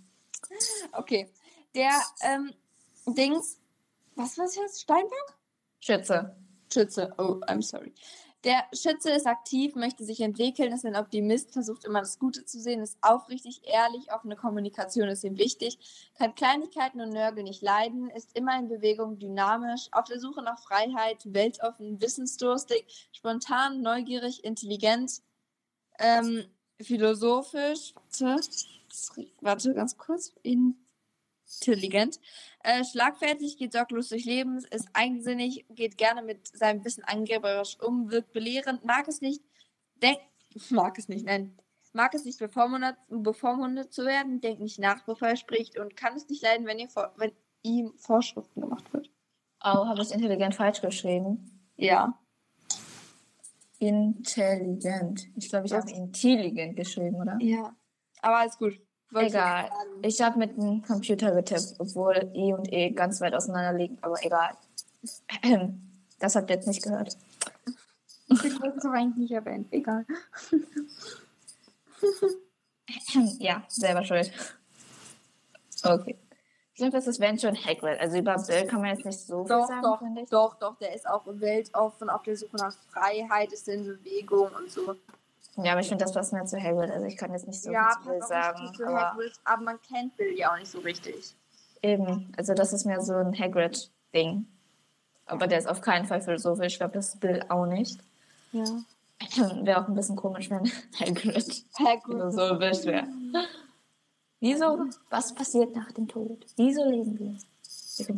Okay. 0.91 1.29
Der 1.75 1.91
ähm, 2.21 2.53
Dings. 3.07 3.57
Was 4.15 4.37
war 4.37 4.45
das 4.45 4.55
jetzt? 4.55 4.81
Steinbock? 4.81 5.37
Schütze. 5.79 6.35
Schütze. 6.71 7.13
Oh, 7.17 7.39
I'm 7.47 7.61
sorry. 7.61 7.93
Der 8.43 8.65
Schütze 8.73 9.11
ist 9.11 9.25
aktiv, 9.25 9.73
möchte 9.75 10.03
sich 10.03 10.19
entwickeln, 10.19 10.73
ist 10.73 10.85
ein 10.85 10.97
Optimist, 10.97 11.53
versucht 11.53 11.85
immer 11.85 12.01
das 12.01 12.19
Gute 12.19 12.43
zu 12.43 12.59
sehen, 12.59 12.81
ist 12.81 12.97
aufrichtig, 13.01 13.61
ehrlich, 13.63 14.11
offene 14.11 14.35
Kommunikation 14.35 15.07
ist 15.07 15.23
ihm 15.23 15.37
wichtig, 15.37 15.79
kann 16.17 16.35
Kleinigkeiten 16.35 16.99
und 16.99 17.11
Nörgel 17.11 17.43
nicht 17.43 17.61
leiden, 17.61 18.09
ist 18.09 18.35
immer 18.35 18.59
in 18.59 18.67
Bewegung, 18.67 19.17
dynamisch, 19.17 19.87
auf 19.93 20.05
der 20.05 20.19
Suche 20.19 20.41
nach 20.41 20.59
Freiheit, 20.59 21.21
weltoffen, 21.23 22.01
wissensdurstig, 22.01 23.09
spontan, 23.13 23.81
neugierig, 23.81 24.43
intelligent, 24.43 25.21
ähm, 25.99 26.43
philosophisch, 26.81 27.93
warte, 28.19 28.41
warte 29.39 29.73
ganz 29.73 29.97
kurz, 29.97 30.33
intelligent, 30.43 32.19
äh, 32.63 32.83
schlagfertig, 32.83 33.57
geht 33.57 33.73
sorglos 33.73 34.09
durch 34.09 34.25
Leben, 34.25 34.57
ist 34.57 34.87
eigensinnig, 34.93 35.65
geht 35.69 35.97
gerne 35.97 36.21
mit 36.21 36.47
seinem 36.47 36.83
Wissen 36.83 37.03
angeberisch 37.03 37.77
um, 37.81 38.09
wirkt 38.09 38.31
belehrend, 38.31 38.83
mag 38.85 39.07
es 39.07 39.21
nicht, 39.21 39.43
denkt, 40.01 40.21
mag 40.71 40.97
es 40.97 41.09
nicht, 41.09 41.25
nein, 41.25 41.57
mag 41.91 42.13
es 42.13 42.25
nicht 42.25 42.39
bevormundet, 42.39 42.95
bevormundet 43.09 43.93
zu 43.93 44.05
werden, 44.05 44.41
denkt 44.41 44.61
nicht 44.61 44.79
nach, 44.79 45.03
bevor 45.05 45.27
er 45.27 45.35
spricht 45.35 45.77
und 45.77 45.95
kann 45.95 46.15
es 46.15 46.27
nicht 46.29 46.41
leiden, 46.41 46.65
wenn, 46.65 46.79
ihr 46.79 46.89
vor, 46.89 47.13
wenn 47.17 47.33
ihm 47.61 47.93
Vorschriften 47.97 48.61
gemacht 48.61 48.91
wird. 48.93 49.09
Oh, 49.63 49.85
habe 49.85 50.01
ich 50.01 50.11
intelligent 50.11 50.55
falsch 50.55 50.81
geschrieben? 50.81 51.69
Ja. 51.75 52.19
Intelligent. 53.79 55.27
Ich 55.35 55.49
glaube, 55.49 55.67
ich 55.67 55.73
habe 55.73 55.89
intelligent 55.91 56.75
geschrieben, 56.75 57.15
oder? 57.15 57.37
Ja. 57.39 57.75
Aber 58.21 58.37
alles 58.37 58.57
gut. 58.57 58.79
Wollte 59.13 59.27
ich 59.27 59.33
Egal. 59.33 59.67
sagen. 59.69 59.89
Ich 60.01 60.21
habe 60.21 60.39
mit 60.39 60.57
dem 60.57 60.81
Computer 60.81 61.31
getippt, 61.31 61.75
obwohl 61.79 62.31
I 62.35 62.53
und 62.53 62.71
E 62.71 62.89
ganz 62.91 63.21
weit 63.21 63.33
auseinander 63.35 63.77
liegen, 63.77 63.97
aber 64.01 64.15
egal. 64.23 64.51
Das 66.19 66.37
habt 66.37 66.49
ihr 66.49 66.55
jetzt 66.55 66.67
nicht 66.67 66.81
gehört. 66.81 67.17
Ich 68.29 68.61
wollte 68.61 68.77
es 68.77 68.85
eigentlich 68.85 69.15
nicht 69.17 69.31
erwähnen. 69.31 69.67
Egal. 69.71 70.05
Ja, 73.39 73.63
selber 73.67 74.03
schuld. 74.03 74.31
Okay. 75.83 76.17
Ich 76.73 76.77
glaube, 76.77 76.91
das 76.91 77.07
ist 77.07 77.19
Venture 77.19 77.49
und 77.49 77.65
Hagrid. 77.65 77.99
Also 77.99 78.17
über 78.17 78.35
Bill 78.35 78.65
kann 78.67 78.81
man 78.81 78.89
jetzt 78.95 79.05
nicht 79.05 79.19
so 79.19 79.43
viel 79.45 79.55
Doch, 79.55 79.67
sagen, 79.67 79.81
doch, 79.83 79.99
finde 79.99 80.21
ich. 80.21 80.29
doch, 80.29 80.55
doch. 80.55 80.77
Der 80.79 80.95
ist 80.95 81.07
auch 81.07 81.23
weltoffen, 81.27 82.09
auf 82.09 82.23
der 82.23 82.35
Suche 82.35 82.55
nach 82.57 82.73
Freiheit, 82.89 83.51
ist 83.53 83.67
in 83.67 83.85
Bewegung 83.85 84.49
und 84.57 84.71
so. 84.71 84.95
Ja, 85.57 85.73
aber 85.73 85.81
ich 85.81 85.87
finde, 85.87 86.03
das 86.03 86.13
passt 86.13 86.33
mehr 86.33 86.45
zu 86.45 86.61
Hagrid. 86.61 86.89
Also 86.89 87.05
ich 87.05 87.15
kann 87.17 87.31
jetzt 87.31 87.47
nicht 87.47 87.61
so 87.61 87.71
ja, 87.71 87.89
viel 88.03 88.21
sagen. 88.23 88.59
richtig 88.59 88.77
zu 88.77 88.87
Aber 88.87 88.99
Hagrid, 89.11 89.33
aber 89.43 89.63
man 89.63 89.81
kennt 89.81 90.15
Bill 90.17 90.37
ja 90.37 90.51
auch 90.51 90.57
nicht 90.57 90.71
so 90.71 90.79
richtig. 90.79 91.35
eben, 91.83 92.31
also 92.37 92.53
das 92.53 92.73
ist 92.73 92.85
mehr 92.85 93.01
so 93.01 93.13
ein 93.13 93.37
Hagrid-Ding. 93.37 94.47
Aber 95.25 95.47
der 95.47 95.59
ist 95.59 95.67
auf 95.67 95.81
keinen 95.81 96.05
Fall 96.05 96.21
philosophisch. 96.21 96.73
Ich 96.73 96.79
glaube, 96.79 96.93
das 96.95 97.09
ist 97.09 97.19
Bill 97.19 97.43
auch 97.49 97.65
nicht. 97.65 97.99
Ja. 98.51 98.63
Wäre 99.63 99.81
auch 99.83 99.87
ein 99.87 99.95
bisschen 99.95 100.15
komisch, 100.15 100.49
wenn 100.49 100.69
Hagrid 100.99 101.63
Hagrid. 101.79 102.03
philosophisch 102.05 102.85
wäre. 102.85 103.07
Wieso? 104.39 104.85
Was 105.09 105.33
passiert 105.33 105.75
nach 105.75 105.91
dem 105.93 106.07
Tod? 106.07 106.45
Wieso 106.57 106.83
leben 106.89 107.17
wir? 107.19 107.37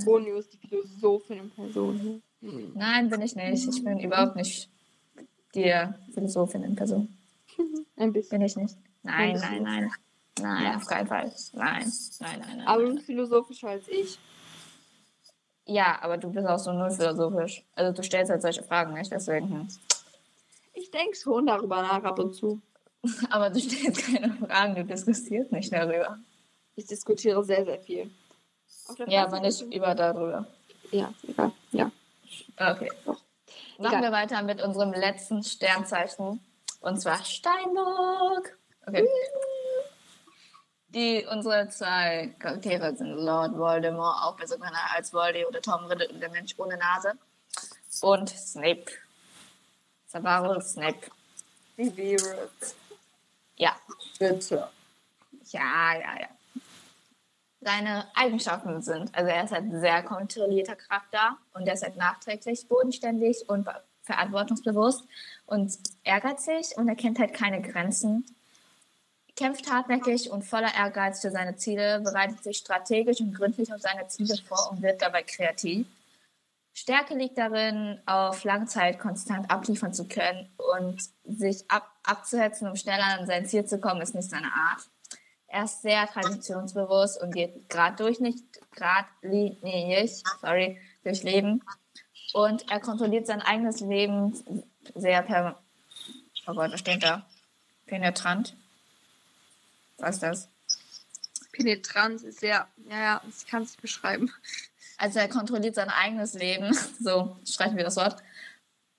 Bonio 0.06 0.38
ist 0.38 0.54
die 0.54 0.58
Philosophin 0.58 1.38
in 1.40 1.50
Person. 1.52 2.24
Nein, 2.42 3.10
bin 3.10 3.22
ich 3.22 3.36
nicht. 3.36 3.68
Ich 3.68 3.84
bin 3.84 4.00
überhaupt 4.00 4.36
nicht 4.36 4.70
die 5.54 5.74
Philosophin 6.14 6.64
in 6.64 6.76
Person. 6.76 7.15
Ein 7.98 8.14
bisschen. 8.14 8.40
Bin 8.40 8.46
ich 8.46 8.56
nicht. 8.56 8.78
Nein, 9.04 9.38
nein, 9.40 9.64
nein. 9.64 9.92
Nein, 10.40 10.76
auf 10.76 10.86
keinen 10.86 11.08
Fall. 11.08 11.32
Nein, 11.54 11.92
nein, 12.20 12.40
nein, 12.40 12.58
nein. 12.58 12.68
Aber 12.68 12.82
du 12.82 12.88
nein. 12.88 12.96
bist 12.96 13.06
philosophischer 13.06 13.70
als 13.70 13.88
ich. 13.88 14.20
Ja, 15.68 15.98
aber 16.02 16.18
du 16.18 16.30
bist 16.32 16.46
auch 16.46 16.60
so 16.60 16.74
null 16.74 16.92
philosophisch. 16.92 17.64
Also 17.74 17.94
du 17.94 18.04
stellst 18.04 18.30
halt 18.30 18.42
solche 18.42 18.62
Fragen 18.62 18.94
nicht, 18.94 19.12
deswegen. 19.12 19.50
hm. 19.50 19.68
Ich 20.74 20.92
denke 20.92 21.16
schon 21.16 21.46
darüber 21.48 21.82
nach 21.82 22.04
ab 22.04 22.20
und 22.20 22.36
zu. 22.36 22.62
Aber 23.30 23.50
du 23.50 23.60
stellst 23.60 24.06
keine 24.06 24.34
Fragen, 24.34 24.76
du 24.76 24.84
diskutierst 24.84 25.52
nicht 25.52 25.72
darüber. 25.72 26.18
Ich 26.76 26.86
diskutiere 26.86 27.44
sehr, 27.44 27.64
sehr 27.64 27.80
viel. 27.80 28.12
Ja, 29.08 29.26
aber 29.26 29.40
nicht 29.40 29.62
über 29.74 29.96
darüber. 29.96 30.46
Ja, 30.92 31.14
egal. 31.28 31.52
Ja. 31.72 31.92
Okay. 32.58 32.92
Doch. 33.06 33.22
Machen 33.78 33.98
Egal. 33.98 34.02
wir 34.04 34.12
weiter 34.12 34.42
mit 34.44 34.62
unserem 34.62 34.92
letzten 34.94 35.44
Sternzeichen. 35.44 36.40
Und 36.86 37.02
zwar 37.02 37.24
Steinbock. 37.26 38.60
Okay. 38.86 39.08
Die, 40.90 41.26
unsere 41.32 41.68
zwei 41.70 42.36
Charaktere 42.38 42.96
sind 42.96 43.16
Lord 43.16 43.58
Voldemort, 43.58 44.22
auch 44.22 44.38
besser 44.38 44.58
bekannt 44.58 44.78
als 44.96 45.12
Voldy 45.12 45.44
oder 45.46 45.64
Tom 45.64 45.86
Riddle 45.86 46.08
und 46.10 46.20
der 46.20 46.30
Mensch 46.30 46.54
ohne 46.58 46.78
Nase. 46.78 47.14
Und 48.02 48.30
Snape. 48.30 48.86
Severus 50.06 50.74
Snape. 50.74 51.00
Es? 51.76 52.76
Ja. 53.56 53.76
Bitte. 54.20 54.70
Ja, 55.46 55.96
ja, 55.96 56.20
ja. 56.22 56.28
Seine 57.62 58.06
Eigenschaften 58.16 58.84
sind, 58.84 59.14
also 59.16 59.32
er 59.32 59.44
ist 59.44 59.52
halt 59.52 59.64
ein 59.64 59.80
sehr 59.80 60.04
kontrollierter 60.04 60.76
Charakter 60.76 61.38
und 61.56 61.68
er 61.68 61.74
ist 61.74 61.84
halt 61.84 61.98
nachträglich, 61.98 62.68
bodenständig 62.68 63.50
und 63.50 63.66
verantwortungsbewusst 64.06 65.04
und 65.46 65.78
ehrgeizig 66.04 66.78
und 66.78 66.88
er 66.88 66.96
kennt 66.96 67.20
halt 67.20 67.34
keine 67.34 67.62
Grenzen. 67.62 68.26
Kämpft 69.36 69.70
hartnäckig 69.70 70.32
und 70.32 70.44
voller 70.44 70.74
Ehrgeiz 70.74 71.22
für 71.22 71.30
seine 71.30 71.58
Ziele, 71.58 72.00
bereitet 72.00 72.42
sich 72.44 72.58
strategisch 72.58 73.20
und 73.20 73.36
gründlich 73.36 73.74
auf 73.74 73.82
seine 73.82 74.08
Ziele 74.08 74.38
vor 74.48 74.72
und 74.72 74.82
wird 74.82 75.02
dabei 75.02 75.24
kreativ. 75.24 75.88
Stärke 76.74 77.16
liegt 77.16 77.38
darin, 77.38 78.00
auf 78.06 78.44
lange 78.44 78.66
Zeit 78.66 79.00
konstant 79.00 79.50
abliefern 79.50 79.94
zu 79.94 80.08
können 80.08 80.50
und 80.58 81.02
sich 81.24 81.64
ab, 81.70 81.90
abzuhetzen, 82.04 82.68
um 82.68 82.76
schneller 82.76 83.20
an 83.20 83.26
sein 83.26 83.46
Ziel 83.46 83.66
zu 83.66 83.80
kommen, 83.80 84.02
ist 84.02 84.14
nicht 84.14 84.30
seine 84.30 84.48
Art. 84.48 84.90
Er 85.48 85.64
ist 85.64 85.82
sehr 85.82 86.06
traditionsbewusst 86.08 87.22
und 87.22 87.34
geht 87.34 87.70
grad 87.70 88.00
durch 88.02 88.20
nicht 88.20 88.44
geradlinig, 88.72 90.22
sorry, 90.42 90.78
durch 91.04 91.24
Leben. 91.24 91.64
Und 92.36 92.70
er 92.70 92.82
kontrolliert 92.82 93.28
sein 93.28 93.42
eigenes 93.42 93.80
Leben 93.80 94.34
sehr 94.94 95.22
per, 95.22 95.58
oh 96.46 96.54
Gott, 96.54 96.70
was 96.74 96.82
steht 96.82 97.02
da? 97.02 97.26
Penetrant. 97.86 98.58
Was 100.00 100.16
ist 100.16 100.24
das? 100.24 100.50
Penetrant 101.54 102.24
ist 102.24 102.42
sehr, 102.42 102.68
ja, 102.90 103.00
ja, 103.00 103.22
ich 103.30 103.48
kann 103.48 103.64
es 103.64 103.78
beschreiben. 103.78 104.34
Also 104.98 105.20
er 105.20 105.30
kontrolliert 105.30 105.76
sein 105.76 105.90
eigenes 105.90 106.34
Leben, 106.34 106.74
so 107.00 107.38
streichen 107.46 107.78
wir 107.78 107.86
das 107.86 107.96
Wort, 107.96 108.22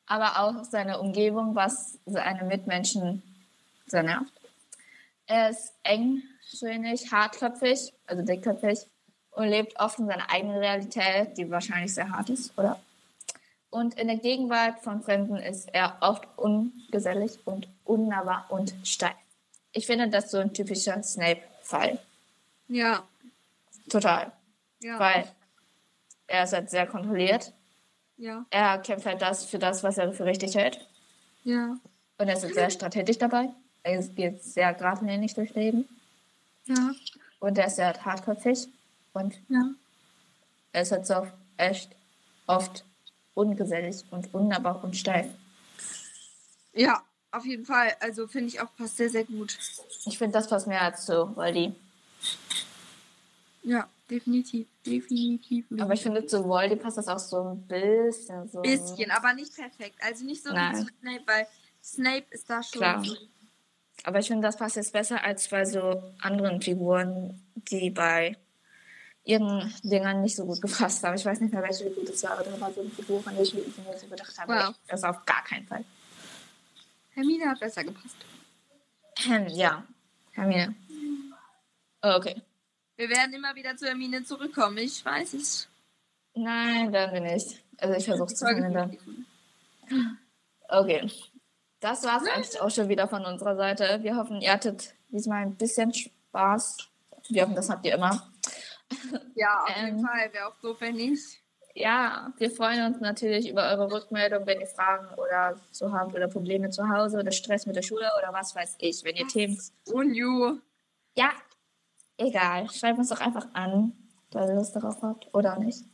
aber 0.06 0.40
auch 0.40 0.64
seine 0.64 0.98
Umgebung, 0.98 1.54
was 1.54 1.98
seine 2.06 2.42
Mitmenschen 2.44 3.22
sehr 3.86 4.02
nervt. 4.02 4.32
Er 5.26 5.50
ist 5.50 5.74
engschönig, 5.82 7.12
hartköpfig, 7.12 7.92
also 8.06 8.22
dickköpfig 8.22 8.86
und 9.32 9.48
lebt 9.48 9.78
oft 9.78 9.98
in 9.98 10.06
seiner 10.06 10.30
eigenen 10.30 10.56
Realität, 10.56 11.36
die 11.36 11.50
wahrscheinlich 11.50 11.92
sehr 11.92 12.08
hart 12.08 12.30
ist, 12.30 12.56
oder? 12.56 12.80
Und 13.70 13.94
in 13.98 14.06
der 14.06 14.16
Gegenwart 14.16 14.80
von 14.80 15.02
Fremden 15.02 15.36
ist 15.36 15.68
er 15.72 15.96
oft 16.00 16.26
ungesellig 16.38 17.38
und 17.46 17.68
unnahbar 17.84 18.46
und 18.48 18.74
steif. 18.84 19.14
Ich 19.72 19.86
finde 19.86 20.08
das 20.08 20.30
so 20.30 20.38
ein 20.38 20.54
typischer 20.54 21.02
Snape-Fall. 21.02 21.98
Ja, 22.68 23.06
Total. 23.90 24.32
ja. 24.82 24.98
Weil 24.98 25.28
er 26.26 26.44
ist 26.44 26.52
halt 26.52 26.70
sehr 26.70 26.86
kontrolliert. 26.86 27.52
ja, 28.16 28.44
Er 28.50 28.78
kämpft 28.78 29.06
halt 29.06 29.20
das 29.22 29.44
für 29.44 29.58
das, 29.58 29.82
was 29.84 29.98
er 29.98 30.12
für 30.12 30.24
richtig 30.24 30.54
hält. 30.56 30.80
ja, 31.44 31.76
Und 32.18 32.28
er 32.28 32.34
ist 32.34 32.42
halt 32.44 32.54
sehr 32.54 32.70
strategisch 32.70 33.18
dabei. 33.18 33.50
Er 33.82 34.02
geht 34.02 34.42
sehr 34.42 34.72
geradlinig 34.74 35.34
durch 35.34 35.54
Leben. 35.54 35.86
ja, 36.64 36.92
Und 37.40 37.58
er 37.58 37.66
ist 37.66 37.76
sehr 37.76 37.92
hartköpfig. 38.04 38.66
Und 39.12 39.34
ja. 39.48 39.70
er 40.72 40.82
ist 40.82 40.92
halt 40.92 41.06
so 41.06 41.26
echt 41.58 41.94
oft 42.46 42.84
ungesellig 43.36 44.02
und 44.10 44.32
unnahbar 44.34 44.82
und 44.82 44.96
steif. 44.96 45.28
Ja, 46.72 47.02
auf 47.30 47.44
jeden 47.44 47.64
Fall. 47.66 47.94
Also 48.00 48.26
finde 48.26 48.48
ich 48.48 48.60
auch 48.60 48.74
passt 48.76 48.96
sehr, 48.96 49.10
sehr 49.10 49.24
gut. 49.24 49.56
Ich 50.06 50.18
finde, 50.18 50.32
das 50.38 50.48
passt 50.48 50.66
mehr 50.66 50.80
als 50.82 51.04
zu 51.06 51.34
Voldy. 51.36 51.74
Ja, 53.62 53.88
definitiv. 54.10 54.66
Definitiv. 54.84 55.66
Aber 55.78 55.92
ich 55.94 56.02
finde, 56.02 56.24
zu 56.26 56.44
Voldy 56.44 56.76
passt 56.76 56.96
das 56.98 57.08
auch 57.08 57.18
so 57.18 57.42
ein 57.42 57.62
bisschen 57.66 58.48
so. 58.48 58.62
bisschen, 58.62 59.10
aber 59.10 59.34
nicht 59.34 59.54
perfekt. 59.54 59.96
Also 60.00 60.24
nicht 60.24 60.42
so 60.42 60.52
Nein. 60.52 60.74
wie 60.76 60.80
zu 60.86 60.92
Snape, 61.00 61.22
weil 61.26 61.46
Snape 61.82 62.24
ist 62.30 62.48
da 62.48 62.62
schon. 62.62 62.80
Klar. 62.80 63.04
so- 63.04 63.16
Aber 64.04 64.18
ich 64.20 64.28
finde, 64.28 64.42
das 64.46 64.56
passt 64.56 64.76
jetzt 64.76 64.92
besser 64.92 65.22
als 65.22 65.48
bei 65.48 65.64
so 65.64 66.02
anderen 66.20 66.62
Figuren, 66.62 67.42
die 67.70 67.90
bei 67.90 68.36
ihren 69.26 69.74
Dingern 69.82 70.22
nicht 70.22 70.36
so 70.36 70.46
gut 70.46 70.62
gepasst 70.62 71.02
haben. 71.02 71.14
Ich 71.16 71.24
weiß 71.24 71.40
nicht 71.40 71.52
mehr, 71.52 71.62
welche 71.62 71.84
Figur 71.84 72.04
das 72.04 72.22
war, 72.22 72.32
aber 72.32 72.44
da 72.44 72.60
war 72.60 72.72
so 72.72 72.80
eine 72.80 72.90
Figur, 72.90 73.22
von 73.22 73.34
der 73.34 73.42
ich 73.42 73.52
mir 73.52 73.62
so 74.00 74.06
gedacht 74.06 74.38
habe, 74.38 74.52
Wow. 74.54 74.74
das 74.86 75.02
auf 75.04 75.24
gar 75.26 75.42
keinen 75.44 75.66
Fall. 75.66 75.84
Hermine 77.10 77.50
hat 77.50 77.60
besser 77.60 77.82
gepasst. 77.84 78.16
Ähm, 79.28 79.46
ja, 79.48 79.84
Hermine. 80.32 80.74
Oh, 82.02 82.12
okay. 82.16 82.40
Wir 82.96 83.08
werden 83.10 83.34
immer 83.34 83.54
wieder 83.54 83.76
zu 83.76 83.86
Hermine 83.86 84.24
zurückkommen. 84.24 84.78
Ich 84.78 85.04
weiß 85.04 85.34
es. 85.34 85.68
Nein, 86.34 86.92
werden 86.92 87.12
wir 87.14 87.32
nicht. 87.32 87.62
Also 87.78 87.94
ich 87.94 88.04
versuche 88.04 88.32
es 88.32 88.38
zu. 88.38 88.46
50. 88.46 89.00
Okay. 90.68 91.10
Das 91.80 92.04
war 92.04 92.22
es 92.22 92.28
eigentlich 92.28 92.60
auch 92.60 92.70
schon 92.70 92.88
wieder 92.88 93.08
von 93.08 93.24
unserer 93.24 93.56
Seite. 93.56 93.98
Wir 94.02 94.16
hoffen, 94.16 94.40
ihr 94.40 94.52
hattet 94.52 94.94
diesmal 95.08 95.42
ein 95.42 95.56
bisschen 95.56 95.92
Spaß. 95.92 96.76
Wir 97.28 97.42
hoffen, 97.42 97.54
das 97.54 97.68
habt 97.70 97.84
ihr 97.84 97.94
immer. 97.94 98.30
Ja, 99.34 99.62
auf 99.64 99.70
Ähm. 99.76 99.86
jeden 99.86 100.06
Fall. 100.06 100.32
Wäre 100.32 100.46
auch 100.48 100.56
doof, 100.60 100.76
wenn 100.80 100.96
nicht. 100.96 101.40
Ja, 101.74 102.32
wir 102.38 102.50
freuen 102.50 102.86
uns 102.86 103.00
natürlich 103.00 103.50
über 103.50 103.64
eure 103.68 103.92
Rückmeldung, 103.92 104.46
wenn 104.46 104.60
ihr 104.60 104.66
Fragen 104.66 105.08
oder 105.18 105.56
so 105.72 105.92
habt 105.92 106.14
oder 106.14 106.26
Probleme 106.26 106.70
zu 106.70 106.88
Hause 106.88 107.18
oder 107.18 107.32
Stress 107.32 107.66
mit 107.66 107.76
der 107.76 107.82
Schule 107.82 108.08
oder 108.18 108.32
was 108.32 108.54
weiß 108.54 108.76
ich. 108.78 109.04
Wenn 109.04 109.16
ihr 109.16 109.26
Themen. 109.28 109.60
Und 109.92 110.14
you. 110.14 110.58
Ja, 111.16 111.30
egal. 112.16 112.70
Schreibt 112.70 112.98
uns 112.98 113.10
doch 113.10 113.20
einfach 113.20 113.48
an, 113.52 113.92
weil 114.32 114.48
ihr 114.48 114.54
Lust 114.54 114.74
darauf 114.74 115.02
habt 115.02 115.28
oder 115.34 115.58
nicht. 115.58 115.84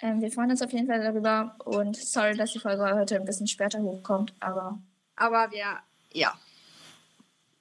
Ähm, 0.00 0.22
wir 0.22 0.30
freuen 0.32 0.50
uns 0.50 0.62
auf 0.62 0.72
jeden 0.72 0.86
Fall 0.86 1.02
darüber 1.02 1.56
und 1.66 1.96
sorry, 1.96 2.34
dass 2.34 2.52
die 2.52 2.58
Folge 2.58 2.82
heute 2.94 3.16
ein 3.16 3.24
bisschen 3.26 3.46
später 3.46 3.80
hochkommt, 3.80 4.32
aber 4.40 4.78
Aber 5.16 5.50
wir, 5.50 5.58
ja. 5.58 5.78
ja, 6.12 6.34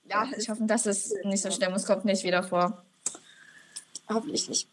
Ja, 0.06 0.28
ich 0.38 0.50
hoffe, 0.50 0.64
dass 0.64 0.86
es 0.86 1.14
nicht 1.26 1.42
so 1.42 1.52
schlimm 1.52 1.74
ist. 1.74 1.82
Es 1.84 1.88
kommt 1.88 2.06
nicht 2.06 2.24
wieder 2.24 2.44
vor. 2.44 2.84
Hoffentlich 4.10 4.50
nicht. 4.50 4.68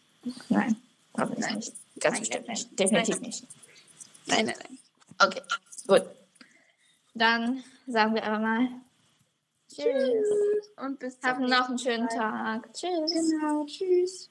Nein, 0.49 0.75
hoffentlich 1.17 1.45
Nein. 1.45 1.55
nicht. 1.57 1.73
Ganz 1.99 2.13
Nein, 2.13 2.19
bestimmt 2.21 2.47
nicht. 2.47 2.79
Definitiv 2.79 3.15
nein. 3.15 3.29
nicht. 3.29 3.47
Nein, 4.25 4.45
nein, 4.45 4.55
nein. 4.57 4.77
Okay, 5.19 5.41
gut. 5.87 6.03
Dann 7.13 7.63
sagen 7.87 8.15
wir 8.15 8.23
einfach 8.23 8.39
mal 8.39 8.69
Tschüss. 9.73 10.69
Und 10.77 10.99
bis 10.99 11.19
zum 11.19 11.29
Habt 11.29 11.39
noch 11.41 11.69
einen 11.69 11.79
schönen. 11.79 12.09
Tag. 12.09 12.73
Tschüss. 12.73 13.11
Genau, 13.13 13.65
tschüss. 13.65 14.29